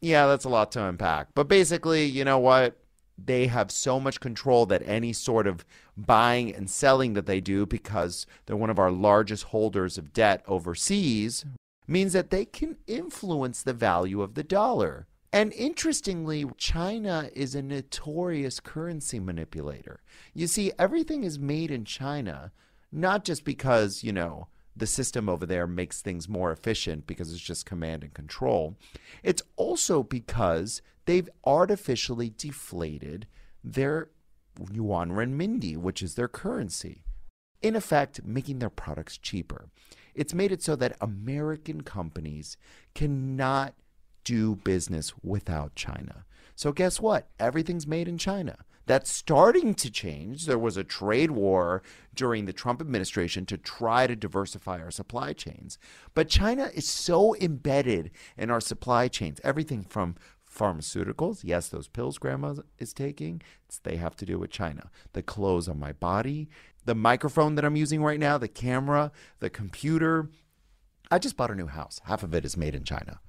Yeah, 0.00 0.26
that's 0.26 0.44
a 0.44 0.48
lot 0.48 0.72
to 0.72 0.84
unpack. 0.84 1.28
But 1.34 1.48
basically, 1.48 2.04
you 2.04 2.24
know 2.24 2.38
what? 2.38 2.76
they 3.26 3.46
have 3.46 3.70
so 3.70 4.00
much 4.00 4.20
control 4.20 4.66
that 4.66 4.82
any 4.86 5.12
sort 5.12 5.46
of 5.46 5.64
buying 5.96 6.54
and 6.54 6.70
selling 6.70 7.14
that 7.14 7.26
they 7.26 7.40
do, 7.40 7.66
because 7.66 8.26
they're 8.46 8.56
one 8.56 8.70
of 8.70 8.78
our 8.78 8.90
largest 8.90 9.44
holders 9.44 9.98
of 9.98 10.12
debt 10.12 10.42
overseas, 10.46 11.44
means 11.86 12.12
that 12.12 12.30
they 12.30 12.44
can 12.44 12.76
influence 12.86 13.62
the 13.62 13.72
value 13.72 14.22
of 14.22 14.34
the 14.34 14.42
dollar. 14.42 15.06
And 15.32 15.52
interestingly, 15.52 16.44
China 16.56 17.30
is 17.34 17.54
a 17.54 17.62
notorious 17.62 18.58
currency 18.58 19.20
manipulator. 19.20 20.02
You 20.34 20.48
see, 20.48 20.72
everything 20.78 21.22
is 21.22 21.38
made 21.38 21.70
in 21.70 21.84
China, 21.84 22.50
not 22.90 23.24
just 23.24 23.44
because, 23.44 24.02
you 24.02 24.12
know, 24.12 24.48
the 24.76 24.86
system 24.86 25.28
over 25.28 25.46
there 25.46 25.66
makes 25.66 26.00
things 26.02 26.28
more 26.28 26.50
efficient 26.50 27.06
because 27.06 27.32
it's 27.32 27.42
just 27.42 27.66
command 27.66 28.02
and 28.02 28.14
control. 28.14 28.76
It's 29.22 29.42
also 29.56 30.02
because 30.02 30.82
they've 31.04 31.28
artificially 31.44 32.32
deflated 32.36 33.26
their 33.62 34.08
yuan 34.72 35.10
renminbi, 35.10 35.76
which 35.76 36.02
is 36.02 36.14
their 36.14 36.28
currency, 36.28 37.04
in 37.62 37.76
effect, 37.76 38.24
making 38.24 38.58
their 38.58 38.70
products 38.70 39.16
cheaper. 39.16 39.68
It's 40.14 40.34
made 40.34 40.50
it 40.50 40.62
so 40.62 40.74
that 40.76 40.96
American 41.00 41.82
companies 41.82 42.56
cannot 42.94 43.74
do 44.24 44.56
business 44.56 45.12
without 45.22 45.74
China. 45.74 46.24
So, 46.54 46.72
guess 46.72 47.00
what? 47.00 47.28
Everything's 47.38 47.86
made 47.86 48.08
in 48.08 48.18
China. 48.18 48.56
That's 48.86 49.12
starting 49.12 49.74
to 49.74 49.90
change. 49.90 50.46
There 50.46 50.58
was 50.58 50.76
a 50.76 50.82
trade 50.82 51.30
war 51.30 51.82
during 52.14 52.46
the 52.46 52.52
Trump 52.52 52.80
administration 52.80 53.46
to 53.46 53.56
try 53.56 54.06
to 54.06 54.16
diversify 54.16 54.80
our 54.80 54.90
supply 54.90 55.32
chains. 55.32 55.78
But 56.12 56.28
China 56.28 56.70
is 56.74 56.88
so 56.88 57.36
embedded 57.36 58.10
in 58.36 58.50
our 58.50 58.60
supply 58.60 59.06
chains, 59.06 59.40
everything 59.44 59.84
from 59.84 60.16
pharmaceuticals. 60.52 61.42
Yes, 61.44 61.68
those 61.68 61.88
pills 61.88 62.18
grandma 62.18 62.56
is 62.78 62.92
taking, 62.92 63.40
they 63.84 63.96
have 63.96 64.16
to 64.16 64.26
do 64.26 64.38
with 64.38 64.50
China. 64.50 64.90
The 65.12 65.22
clothes 65.22 65.68
on 65.68 65.78
my 65.78 65.92
body, 65.92 66.48
the 66.84 66.94
microphone 66.94 67.54
that 67.54 67.64
I'm 67.64 67.76
using 67.76 68.02
right 68.02 68.18
now, 68.18 68.38
the 68.38 68.48
camera, 68.48 69.12
the 69.38 69.50
computer. 69.50 70.30
I 71.10 71.18
just 71.18 71.36
bought 71.36 71.50
a 71.50 71.54
new 71.54 71.66
house. 71.66 72.00
Half 72.04 72.22
of 72.22 72.34
it 72.34 72.44
is 72.44 72.56
made 72.56 72.74
in 72.74 72.84
China. 72.84 73.20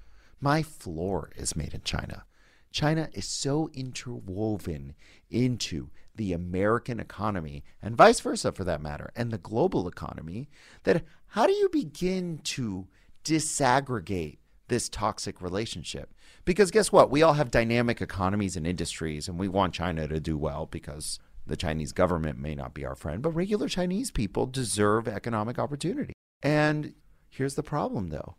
My 0.42 0.64
floor 0.64 1.32
is 1.36 1.56
made 1.56 1.76
in 1.76 1.82
China. 1.84 2.26
China 2.72 3.10
is 3.14 3.28
so 3.28 3.70
interwoven 3.74 4.96
into 5.30 5.90
the 6.16 6.34
American 6.34 7.00
economy 7.00 7.64
and 7.82 7.96
vice 7.96 8.20
versa 8.20 8.52
for 8.52 8.64
that 8.64 8.82
matter, 8.82 9.12
and 9.16 9.32
the 9.32 9.38
global 9.38 9.88
economy, 9.88 10.50
that 10.84 11.04
how 11.28 11.46
do 11.46 11.54
you 11.54 11.70
begin 11.70 12.40
to 12.44 12.88
disaggregate 13.24 14.40
this 14.68 14.90
toxic 14.90 15.42
relationship? 15.42 16.14
Because 16.44 16.72
guess 16.72 16.92
what? 16.92 17.12
We 17.12 17.22
all 17.22 17.34
have 17.34 17.52
dynamic 17.52 18.02
economies 18.02 18.56
and 18.56 18.66
industries, 18.66 19.28
and 19.28 19.38
we 19.38 19.48
want 19.48 19.74
China 19.74 20.08
to 20.08 20.20
do 20.20 20.38
well 20.38 20.66
because 20.66 21.20
the 21.46 21.58
Chinese 21.58 21.92
government 21.92 22.40
may 22.40 22.56
not 22.56 22.74
be 22.74 22.86
our 22.86 22.96
friend, 22.96 23.22
but 23.22 23.32
regular 23.32 23.68
Chinese 23.68 24.12
people 24.12 24.46
deserve 24.46 25.08
economic 25.08 25.60
opportunity. 25.60 26.14
And 26.42 26.94
here's 27.30 27.56
the 27.56 27.64
problem, 27.64 28.10
though 28.10 28.36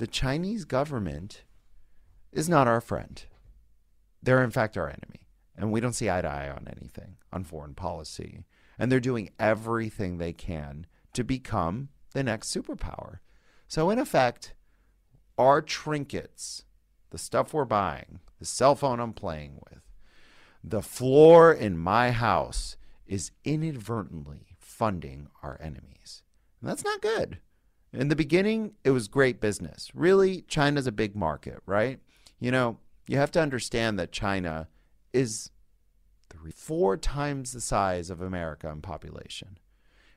the 0.00 0.06
Chinese 0.06 0.64
government 0.64 1.44
is 2.32 2.48
not 2.48 2.66
our 2.66 2.80
friend. 2.80 3.22
They're, 4.22 4.42
in 4.42 4.50
fact, 4.50 4.78
our 4.78 4.88
enemy. 4.88 5.26
And 5.54 5.70
we 5.70 5.80
don't 5.80 5.92
see 5.92 6.08
eye 6.08 6.22
to 6.22 6.28
eye 6.28 6.48
on 6.48 6.66
anything, 6.74 7.18
on 7.30 7.44
foreign 7.44 7.74
policy. 7.74 8.44
And 8.78 8.90
they're 8.90 8.98
doing 8.98 9.28
everything 9.38 10.16
they 10.16 10.32
can 10.32 10.86
to 11.12 11.22
become 11.22 11.90
the 12.14 12.22
next 12.22 12.48
superpower. 12.48 13.18
So, 13.68 13.90
in 13.90 13.98
effect, 13.98 14.54
our 15.36 15.60
trinkets, 15.60 16.64
the 17.10 17.18
stuff 17.18 17.52
we're 17.52 17.66
buying, 17.66 18.20
the 18.38 18.46
cell 18.46 18.74
phone 18.74 19.00
I'm 19.00 19.12
playing 19.12 19.60
with, 19.68 19.82
the 20.64 20.80
floor 20.80 21.52
in 21.52 21.76
my 21.76 22.10
house 22.10 22.78
is 23.06 23.32
inadvertently 23.44 24.56
funding 24.58 25.28
our 25.42 25.58
enemies. 25.60 26.22
And 26.62 26.70
that's 26.70 26.84
not 26.84 27.02
good. 27.02 27.40
In 27.92 28.08
the 28.08 28.16
beginning, 28.16 28.72
it 28.84 28.90
was 28.90 29.08
great 29.08 29.40
business. 29.40 29.90
Really, 29.94 30.42
China's 30.42 30.86
a 30.86 30.92
big 30.92 31.16
market, 31.16 31.60
right? 31.66 31.98
You 32.38 32.52
know, 32.52 32.78
you 33.06 33.16
have 33.16 33.32
to 33.32 33.40
understand 33.40 33.98
that 33.98 34.12
China 34.12 34.68
is 35.12 35.50
three, 36.28 36.52
four 36.52 36.96
times 36.96 37.52
the 37.52 37.60
size 37.60 38.10
of 38.10 38.20
America 38.20 38.68
in 38.68 38.80
population. 38.80 39.58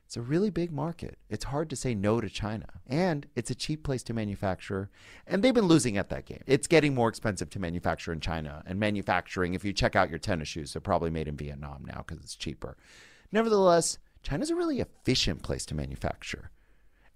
It's 0.06 0.16
a 0.16 0.22
really 0.22 0.50
big 0.50 0.70
market. 0.70 1.18
It's 1.28 1.46
hard 1.46 1.70
to 1.70 1.76
say 1.76 1.94
no 1.94 2.20
to 2.20 2.28
China. 2.28 2.66
And 2.86 3.26
it's 3.34 3.50
a 3.50 3.54
cheap 3.54 3.82
place 3.82 4.02
to 4.04 4.14
manufacture. 4.14 4.90
And 5.26 5.42
they've 5.42 5.54
been 5.54 5.66
losing 5.66 5.96
at 5.96 6.10
that 6.10 6.26
game. 6.26 6.42
It's 6.46 6.68
getting 6.68 6.94
more 6.94 7.08
expensive 7.08 7.50
to 7.50 7.58
manufacture 7.58 8.12
in 8.12 8.20
China. 8.20 8.62
And 8.66 8.78
manufacturing, 8.78 9.54
if 9.54 9.64
you 9.64 9.72
check 9.72 9.96
out 9.96 10.10
your 10.10 10.18
tennis 10.18 10.46
shoes, 10.46 10.72
they're 10.72 10.80
probably 10.80 11.10
made 11.10 11.26
in 11.26 11.36
Vietnam 11.36 11.84
now 11.84 12.04
because 12.06 12.22
it's 12.22 12.36
cheaper. 12.36 12.76
Nevertheless, 13.32 13.98
China's 14.22 14.50
a 14.50 14.54
really 14.54 14.80
efficient 14.80 15.42
place 15.42 15.66
to 15.66 15.74
manufacture. 15.74 16.50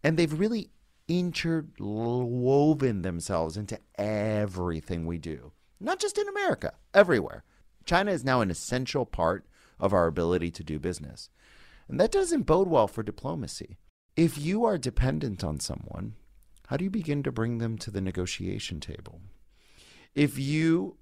And 0.02 0.16
they've 0.16 0.38
really 0.38 0.70
interwoven 1.08 3.02
themselves 3.02 3.56
into 3.56 3.78
everything 3.96 5.06
we 5.06 5.18
do, 5.18 5.52
not 5.80 5.98
just 5.98 6.18
in 6.18 6.28
America, 6.28 6.74
everywhere. 6.92 7.44
China 7.84 8.10
is 8.10 8.24
now 8.24 8.40
an 8.40 8.50
essential 8.50 9.06
part 9.06 9.46
of 9.80 9.92
our 9.92 10.06
ability 10.06 10.50
to 10.50 10.64
do 10.64 10.78
business. 10.78 11.30
And 11.88 11.98
that 11.98 12.12
doesn't 12.12 12.42
bode 12.42 12.68
well 12.68 12.86
for 12.86 13.02
diplomacy. 13.02 13.78
If 14.14 14.36
you 14.36 14.64
are 14.64 14.76
dependent 14.76 15.42
on 15.42 15.60
someone, 15.60 16.14
how 16.66 16.76
do 16.76 16.84
you 16.84 16.90
begin 16.90 17.22
to 17.22 17.32
bring 17.32 17.58
them 17.58 17.78
to 17.78 17.90
the 17.90 18.00
negotiation 18.02 18.80
table? 18.80 19.22
If 20.14 20.38
you 20.38 20.98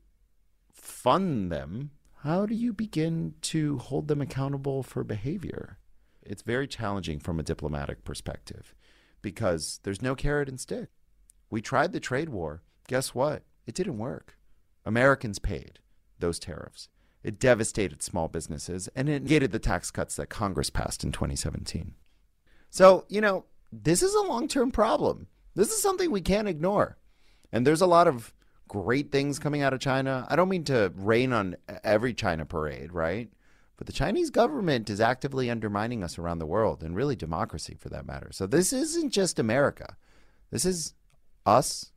fund 0.72 1.50
them, 1.50 1.90
how 2.22 2.46
do 2.46 2.54
you 2.54 2.72
begin 2.72 3.34
to 3.40 3.78
hold 3.78 4.06
them 4.06 4.20
accountable 4.20 4.82
for 4.82 5.02
behavior? 5.02 5.78
It's 6.22 6.42
very 6.42 6.68
challenging 6.68 7.18
from 7.18 7.40
a 7.40 7.44
diplomatic 7.44 8.04
perspective 8.04 8.74
because 9.22 9.80
there's 9.82 10.02
no 10.02 10.14
carrot 10.14 10.48
and 10.48 10.60
stick. 10.60 10.88
We 11.50 11.60
tried 11.60 11.92
the 11.92 12.00
trade 12.00 12.28
war. 12.28 12.62
Guess 12.88 13.14
what? 13.14 13.42
It 13.66 13.74
didn't 13.74 13.98
work. 13.98 14.36
Americans 14.84 15.38
paid 15.38 15.80
those 16.18 16.38
tariffs. 16.38 16.88
It 17.22 17.40
devastated 17.40 18.02
small 18.02 18.28
businesses 18.28 18.88
and 18.94 19.08
it 19.08 19.22
negated 19.22 19.52
the 19.52 19.58
tax 19.58 19.90
cuts 19.90 20.16
that 20.16 20.28
Congress 20.28 20.70
passed 20.70 21.02
in 21.02 21.12
2017. 21.12 21.94
So, 22.70 23.04
you 23.08 23.20
know, 23.20 23.44
this 23.72 24.02
is 24.02 24.14
a 24.14 24.22
long 24.22 24.48
term 24.48 24.70
problem. 24.70 25.26
This 25.54 25.70
is 25.70 25.82
something 25.82 26.10
we 26.10 26.20
can't 26.20 26.48
ignore. 26.48 26.98
And 27.52 27.66
there's 27.66 27.80
a 27.80 27.86
lot 27.86 28.06
of 28.06 28.32
great 28.68 29.10
things 29.10 29.38
coming 29.38 29.62
out 29.62 29.72
of 29.72 29.80
China. 29.80 30.26
I 30.28 30.36
don't 30.36 30.48
mean 30.48 30.64
to 30.64 30.92
rain 30.96 31.32
on 31.32 31.56
every 31.82 32.14
China 32.14 32.44
parade, 32.44 32.92
right? 32.92 33.30
But 33.76 33.86
the 33.86 33.92
Chinese 33.92 34.30
government 34.30 34.88
is 34.88 35.00
actively 35.00 35.50
undermining 35.50 36.02
us 36.02 36.18
around 36.18 36.38
the 36.38 36.46
world 36.46 36.82
and 36.82 36.96
really 36.96 37.16
democracy 37.16 37.76
for 37.78 37.88
that 37.90 38.06
matter. 38.06 38.30
So 38.32 38.46
this 38.46 38.72
isn't 38.72 39.10
just 39.10 39.38
America. 39.38 39.96
This 40.50 40.64
is 40.64 40.94
us 41.44 41.92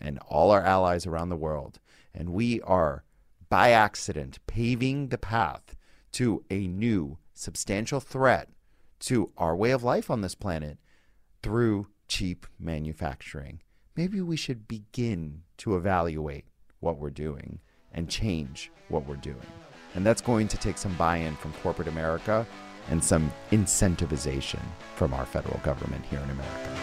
and 0.00 0.18
all 0.26 0.50
our 0.50 0.64
allies 0.64 1.06
around 1.06 1.28
the 1.28 1.36
world. 1.36 1.78
And 2.12 2.30
we 2.30 2.60
are, 2.62 3.04
by 3.48 3.70
accident, 3.70 4.40
paving 4.46 5.08
the 5.08 5.18
path 5.18 5.76
to 6.12 6.44
a 6.50 6.66
new 6.66 7.18
substantial 7.32 8.00
threat 8.00 8.48
to 9.00 9.32
our 9.36 9.54
way 9.54 9.70
of 9.70 9.84
life 9.84 10.10
on 10.10 10.20
this 10.20 10.34
planet 10.34 10.78
through 11.42 11.86
cheap 12.08 12.46
manufacturing. 12.58 13.62
Maybe 13.96 14.20
we 14.20 14.36
should 14.36 14.66
begin 14.66 15.42
to 15.58 15.76
evaluate 15.76 16.46
what 16.80 16.98
we're 16.98 17.10
doing 17.10 17.60
and 17.92 18.10
change 18.10 18.70
what 18.88 19.06
we're 19.06 19.16
doing. 19.16 19.36
And 19.94 20.06
that's 20.06 20.20
going 20.20 20.48
to 20.48 20.56
take 20.56 20.78
some 20.78 20.94
buy 20.94 21.16
in 21.16 21.36
from 21.36 21.52
corporate 21.62 21.88
America 21.88 22.46
and 22.90 23.02
some 23.02 23.32
incentivization 23.50 24.60
from 24.94 25.12
our 25.14 25.26
federal 25.26 25.58
government 25.60 26.04
here 26.06 26.20
in 26.20 26.30
America. 26.30 26.76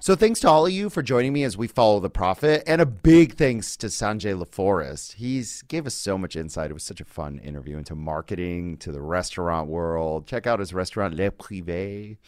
So 0.00 0.14
thanks 0.14 0.40
to 0.40 0.50
all 0.50 0.66
of 0.66 0.72
you 0.72 0.90
for 0.90 1.02
joining 1.02 1.32
me 1.32 1.44
as 1.44 1.56
we 1.56 1.66
follow 1.66 1.98
the 1.98 2.10
Profit, 2.10 2.62
and 2.66 2.82
a 2.82 2.84
big 2.84 3.36
thanks 3.36 3.74
to 3.78 3.86
Sanjay 3.86 4.38
LaForest. 4.38 5.14
He's 5.14 5.62
gave 5.62 5.86
us 5.86 5.94
so 5.94 6.18
much 6.18 6.36
insight. 6.36 6.70
It 6.70 6.74
was 6.74 6.82
such 6.82 7.00
a 7.00 7.06
fun 7.06 7.38
interview 7.38 7.78
into 7.78 7.94
marketing, 7.94 8.76
to 8.78 8.92
the 8.92 9.00
restaurant 9.00 9.70
world. 9.70 10.26
Check 10.26 10.46
out 10.46 10.58
his 10.58 10.74
restaurant 10.74 11.14
Le 11.14 11.30
Privé 11.30 12.18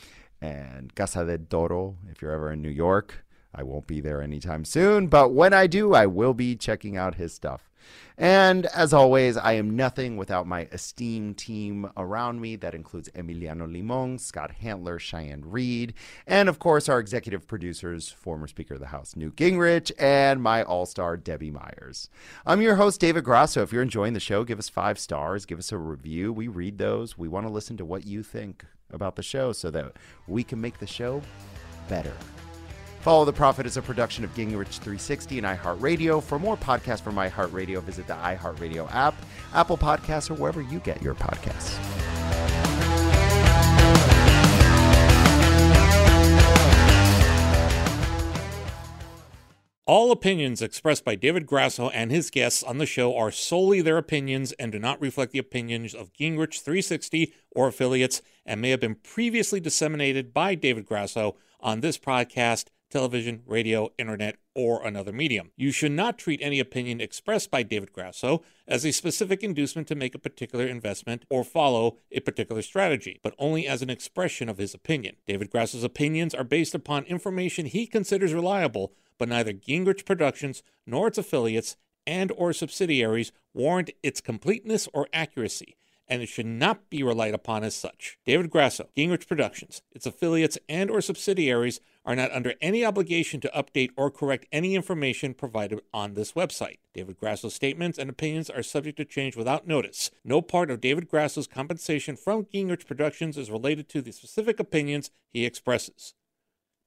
and 0.40 0.94
Casa 0.94 1.26
del 1.26 1.46
Toro 1.50 1.98
if 2.10 2.22
you're 2.22 2.32
ever 2.32 2.50
in 2.50 2.62
New 2.62 2.70
York. 2.70 3.25
I 3.56 3.62
won't 3.62 3.86
be 3.86 4.00
there 4.02 4.20
anytime 4.20 4.66
soon, 4.66 5.06
but 5.06 5.32
when 5.32 5.54
I 5.54 5.66
do, 5.66 5.94
I 5.94 6.04
will 6.06 6.34
be 6.34 6.56
checking 6.56 6.96
out 6.96 7.14
his 7.14 7.32
stuff. 7.32 7.70
And 8.18 8.66
as 8.66 8.92
always, 8.92 9.36
I 9.36 9.52
am 9.52 9.76
nothing 9.76 10.16
without 10.16 10.46
my 10.46 10.68
esteemed 10.72 11.36
team 11.36 11.90
around 11.96 12.40
me. 12.40 12.56
That 12.56 12.74
includes 12.74 13.10
Emiliano 13.10 13.70
Limon, 13.70 14.18
Scott 14.18 14.52
Hantler, 14.62 14.98
Cheyenne 14.98 15.42
Reed, 15.44 15.94
and 16.26 16.48
of 16.48 16.58
course, 16.58 16.88
our 16.88 16.98
executive 16.98 17.46
producers, 17.46 18.08
former 18.08 18.46
Speaker 18.46 18.74
of 18.74 18.80
the 18.80 18.86
House 18.86 19.16
Newt 19.16 19.36
Gingrich, 19.36 19.92
and 19.98 20.42
my 20.42 20.62
all 20.62 20.86
star 20.86 21.16
Debbie 21.16 21.50
Myers. 21.50 22.08
I'm 22.46 22.62
your 22.62 22.76
host, 22.76 23.00
David 23.00 23.24
Grasso. 23.24 23.62
If 23.62 23.72
you're 23.72 23.82
enjoying 23.82 24.14
the 24.14 24.20
show, 24.20 24.44
give 24.44 24.58
us 24.58 24.68
five 24.68 24.98
stars, 24.98 25.46
give 25.46 25.58
us 25.58 25.72
a 25.72 25.78
review. 25.78 26.32
We 26.32 26.48
read 26.48 26.78
those. 26.78 27.18
We 27.18 27.28
want 27.28 27.46
to 27.46 27.52
listen 27.52 27.76
to 27.76 27.84
what 27.84 28.06
you 28.06 28.22
think 28.22 28.64
about 28.90 29.16
the 29.16 29.22
show 29.22 29.52
so 29.52 29.70
that 29.70 29.92
we 30.26 30.42
can 30.42 30.60
make 30.60 30.78
the 30.78 30.86
show 30.86 31.20
better. 31.88 32.14
Follow 33.06 33.24
the 33.24 33.32
Profit 33.32 33.66
is 33.66 33.76
a 33.76 33.82
production 33.82 34.24
of 34.24 34.34
Gingrich 34.34 34.80
360 34.80 35.38
and 35.38 35.46
iHeartRadio. 35.46 36.20
For 36.20 36.40
more 36.40 36.56
podcasts 36.56 37.00
from 37.00 37.14
iHeartRadio, 37.14 37.80
visit 37.84 38.08
the 38.08 38.14
iHeartRadio 38.14 38.92
app, 38.92 39.14
Apple 39.54 39.78
Podcasts, 39.78 40.28
or 40.28 40.34
wherever 40.34 40.60
you 40.60 40.80
get 40.80 41.00
your 41.00 41.14
podcasts. 41.14 41.78
All 49.86 50.10
opinions 50.10 50.60
expressed 50.60 51.04
by 51.04 51.14
David 51.14 51.46
Grasso 51.46 51.90
and 51.90 52.10
his 52.10 52.28
guests 52.28 52.64
on 52.64 52.78
the 52.78 52.86
show 52.86 53.16
are 53.16 53.30
solely 53.30 53.82
their 53.82 53.98
opinions 53.98 54.50
and 54.54 54.72
do 54.72 54.80
not 54.80 55.00
reflect 55.00 55.30
the 55.30 55.38
opinions 55.38 55.94
of 55.94 56.12
Gingrich 56.12 56.60
360 56.60 57.32
or 57.52 57.68
affiliates 57.68 58.20
and 58.44 58.60
may 58.60 58.70
have 58.70 58.80
been 58.80 58.96
previously 58.96 59.60
disseminated 59.60 60.34
by 60.34 60.56
David 60.56 60.86
Grasso 60.86 61.36
on 61.60 61.82
this 61.82 61.98
podcast 61.98 62.64
television, 62.90 63.42
radio, 63.46 63.90
internet, 63.98 64.36
or 64.54 64.84
another 64.86 65.12
medium. 65.12 65.50
You 65.56 65.70
should 65.70 65.92
not 65.92 66.18
treat 66.18 66.40
any 66.42 66.60
opinion 66.60 67.00
expressed 67.00 67.50
by 67.50 67.62
David 67.62 67.92
Grasso 67.92 68.42
as 68.66 68.84
a 68.84 68.92
specific 68.92 69.42
inducement 69.42 69.88
to 69.88 69.94
make 69.94 70.14
a 70.14 70.18
particular 70.18 70.66
investment 70.66 71.24
or 71.28 71.44
follow 71.44 71.98
a 72.10 72.20
particular 72.20 72.62
strategy, 72.62 73.20
but 73.22 73.34
only 73.38 73.66
as 73.66 73.82
an 73.82 73.90
expression 73.90 74.48
of 74.48 74.58
his 74.58 74.74
opinion. 74.74 75.16
David 75.26 75.50
Grasso's 75.50 75.84
opinions 75.84 76.34
are 76.34 76.44
based 76.44 76.74
upon 76.74 77.04
information 77.04 77.66
he 77.66 77.86
considers 77.86 78.34
reliable, 78.34 78.92
but 79.18 79.28
neither 79.28 79.52
Gingrich 79.52 80.04
Productions 80.04 80.62
nor 80.86 81.08
its 81.08 81.18
affiliates 81.18 81.76
and 82.06 82.30
or 82.36 82.52
subsidiaries 82.52 83.32
warrant 83.52 83.90
its 84.02 84.20
completeness 84.20 84.88
or 84.94 85.08
accuracy 85.12 85.76
and 86.08 86.22
it 86.22 86.26
should 86.26 86.46
not 86.46 86.88
be 86.88 87.02
relied 87.02 87.34
upon 87.34 87.64
as 87.64 87.74
such. 87.74 88.18
David 88.24 88.50
Grasso, 88.50 88.88
Gingrich 88.96 89.26
Productions, 89.26 89.82
its 89.92 90.06
affiliates 90.06 90.58
and 90.68 90.90
or 90.90 91.00
subsidiaries 91.00 91.80
are 92.04 92.14
not 92.14 92.30
under 92.30 92.54
any 92.60 92.84
obligation 92.84 93.40
to 93.40 93.50
update 93.54 93.90
or 93.96 94.10
correct 94.10 94.46
any 94.52 94.76
information 94.76 95.34
provided 95.34 95.80
on 95.92 96.14
this 96.14 96.32
website. 96.32 96.78
David 96.94 97.18
Grasso's 97.18 97.54
statements 97.54 97.98
and 97.98 98.08
opinions 98.08 98.48
are 98.48 98.62
subject 98.62 98.96
to 98.98 99.04
change 99.04 99.36
without 99.36 99.66
notice. 99.66 100.10
No 100.24 100.40
part 100.40 100.70
of 100.70 100.80
David 100.80 101.08
Grasso's 101.08 101.48
compensation 101.48 102.16
from 102.16 102.44
Gingrich 102.44 102.86
Productions 102.86 103.36
is 103.36 103.50
related 103.50 103.88
to 103.88 104.00
the 104.00 104.12
specific 104.12 104.60
opinions 104.60 105.10
he 105.32 105.44
expresses. 105.44 106.14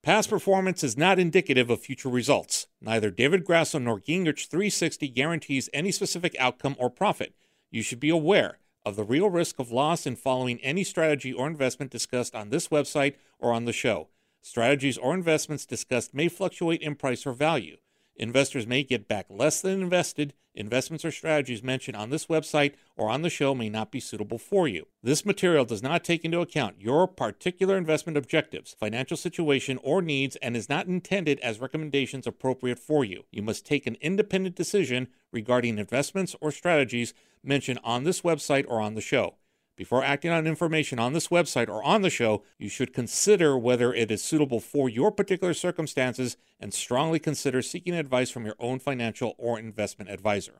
Past 0.02 0.30
performance 0.30 0.82
is 0.82 0.96
not 0.96 1.20
indicative 1.20 1.70
of 1.70 1.82
future 1.82 2.08
results. 2.08 2.68
Neither 2.80 3.12
David 3.12 3.44
Grasso 3.44 3.80
nor 3.80 4.00
Gingrich 4.00 4.48
360 4.48 5.10
guarantees 5.10 5.70
any 5.74 5.92
specific 5.92 6.34
outcome 6.40 6.78
or 6.80 6.90
profit. 6.90 7.36
You 7.70 7.82
should 7.82 8.00
be 8.00 8.10
aware 8.10 8.60
of 8.86 8.96
the 8.96 9.04
real 9.04 9.30
risk 9.30 9.60
of 9.60 9.72
loss 9.72 10.06
in 10.06 10.16
following 10.16 10.60
any 10.62 10.84
strategy 10.84 11.34
or 11.34 11.48
investment 11.48 11.92
discussed 11.92 12.36
on 12.36 12.50
this 12.50 12.70
website 12.70 13.16
or 13.38 13.52
on 13.52 13.66
the 13.66 13.74
show. 13.74 14.08
Strategies 14.42 14.98
or 14.98 15.14
investments 15.14 15.66
discussed 15.66 16.14
may 16.14 16.28
fluctuate 16.28 16.82
in 16.82 16.96
price 16.96 17.26
or 17.26 17.34
value. 17.34 17.78
Investors 18.20 18.68
may 18.68 18.84
get 18.84 19.08
back 19.08 19.28
less 19.30 19.62
than 19.62 19.82
invested. 19.82 20.34
Investments 20.54 21.06
or 21.06 21.12
strategies 21.12 21.64
mentioned 21.64 21.96
on 21.96 22.10
this 22.10 22.26
website 22.26 22.74
or 22.98 23.10
on 23.10 23.22
the 23.22 23.30
show 23.30 23.56
may 23.56 23.70
not 23.70 23.92
be 23.92 24.02
suitable 24.02 24.38
for 24.38 24.68
you. 24.68 24.88
This 25.02 25.26
material 25.26 25.64
does 25.64 25.82
not 25.82 26.04
take 26.04 26.26
into 26.26 26.42
account 26.42 26.82
your 26.82 27.08
particular 27.08 27.78
investment 27.78 28.18
objectives, 28.18 28.76
financial 28.78 29.16
situation, 29.16 29.80
or 29.82 30.02
needs 30.02 30.36
and 30.38 30.58
is 30.58 30.68
not 30.68 30.88
intended 30.88 31.40
as 31.40 31.62
recommendations 31.62 32.28
appropriate 32.28 32.78
for 32.78 33.06
you. 33.06 33.24
You 33.32 33.42
must 33.42 33.66
take 33.66 33.88
an 33.88 33.96
independent 34.02 34.56
decision 34.56 35.08
regarding 35.32 35.78
investments 35.78 36.36
or 36.42 36.52
strategies 36.52 37.14
mentioned 37.42 37.80
on 37.86 38.04
this 38.04 38.20
website 38.20 38.66
or 38.68 38.82
on 38.82 38.96
the 38.96 39.02
show. 39.02 39.36
Before 39.80 40.04
acting 40.04 40.30
on 40.32 40.46
information 40.46 41.00
on 41.00 41.14
this 41.14 41.30
website 41.30 41.70
or 41.70 41.82
on 41.86 42.02
the 42.02 42.10
show, 42.10 42.44
you 42.58 42.68
should 42.68 42.94
consider 42.94 43.58
whether 43.58 43.94
it 43.94 44.12
is 44.12 44.22
suitable 44.22 44.60
for 44.60 44.90
your 44.90 45.10
particular 45.10 45.54
circumstances 45.54 46.36
and 46.60 46.74
strongly 46.74 47.18
consider 47.18 47.62
seeking 47.62 47.94
advice 47.94 48.30
from 48.30 48.46
your 48.46 48.58
own 48.60 48.80
financial 48.80 49.36
or 49.38 49.58
investment 49.58 50.12
advisor. 50.12 50.60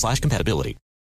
slash 0.00 0.20
compatibility. 0.20 0.76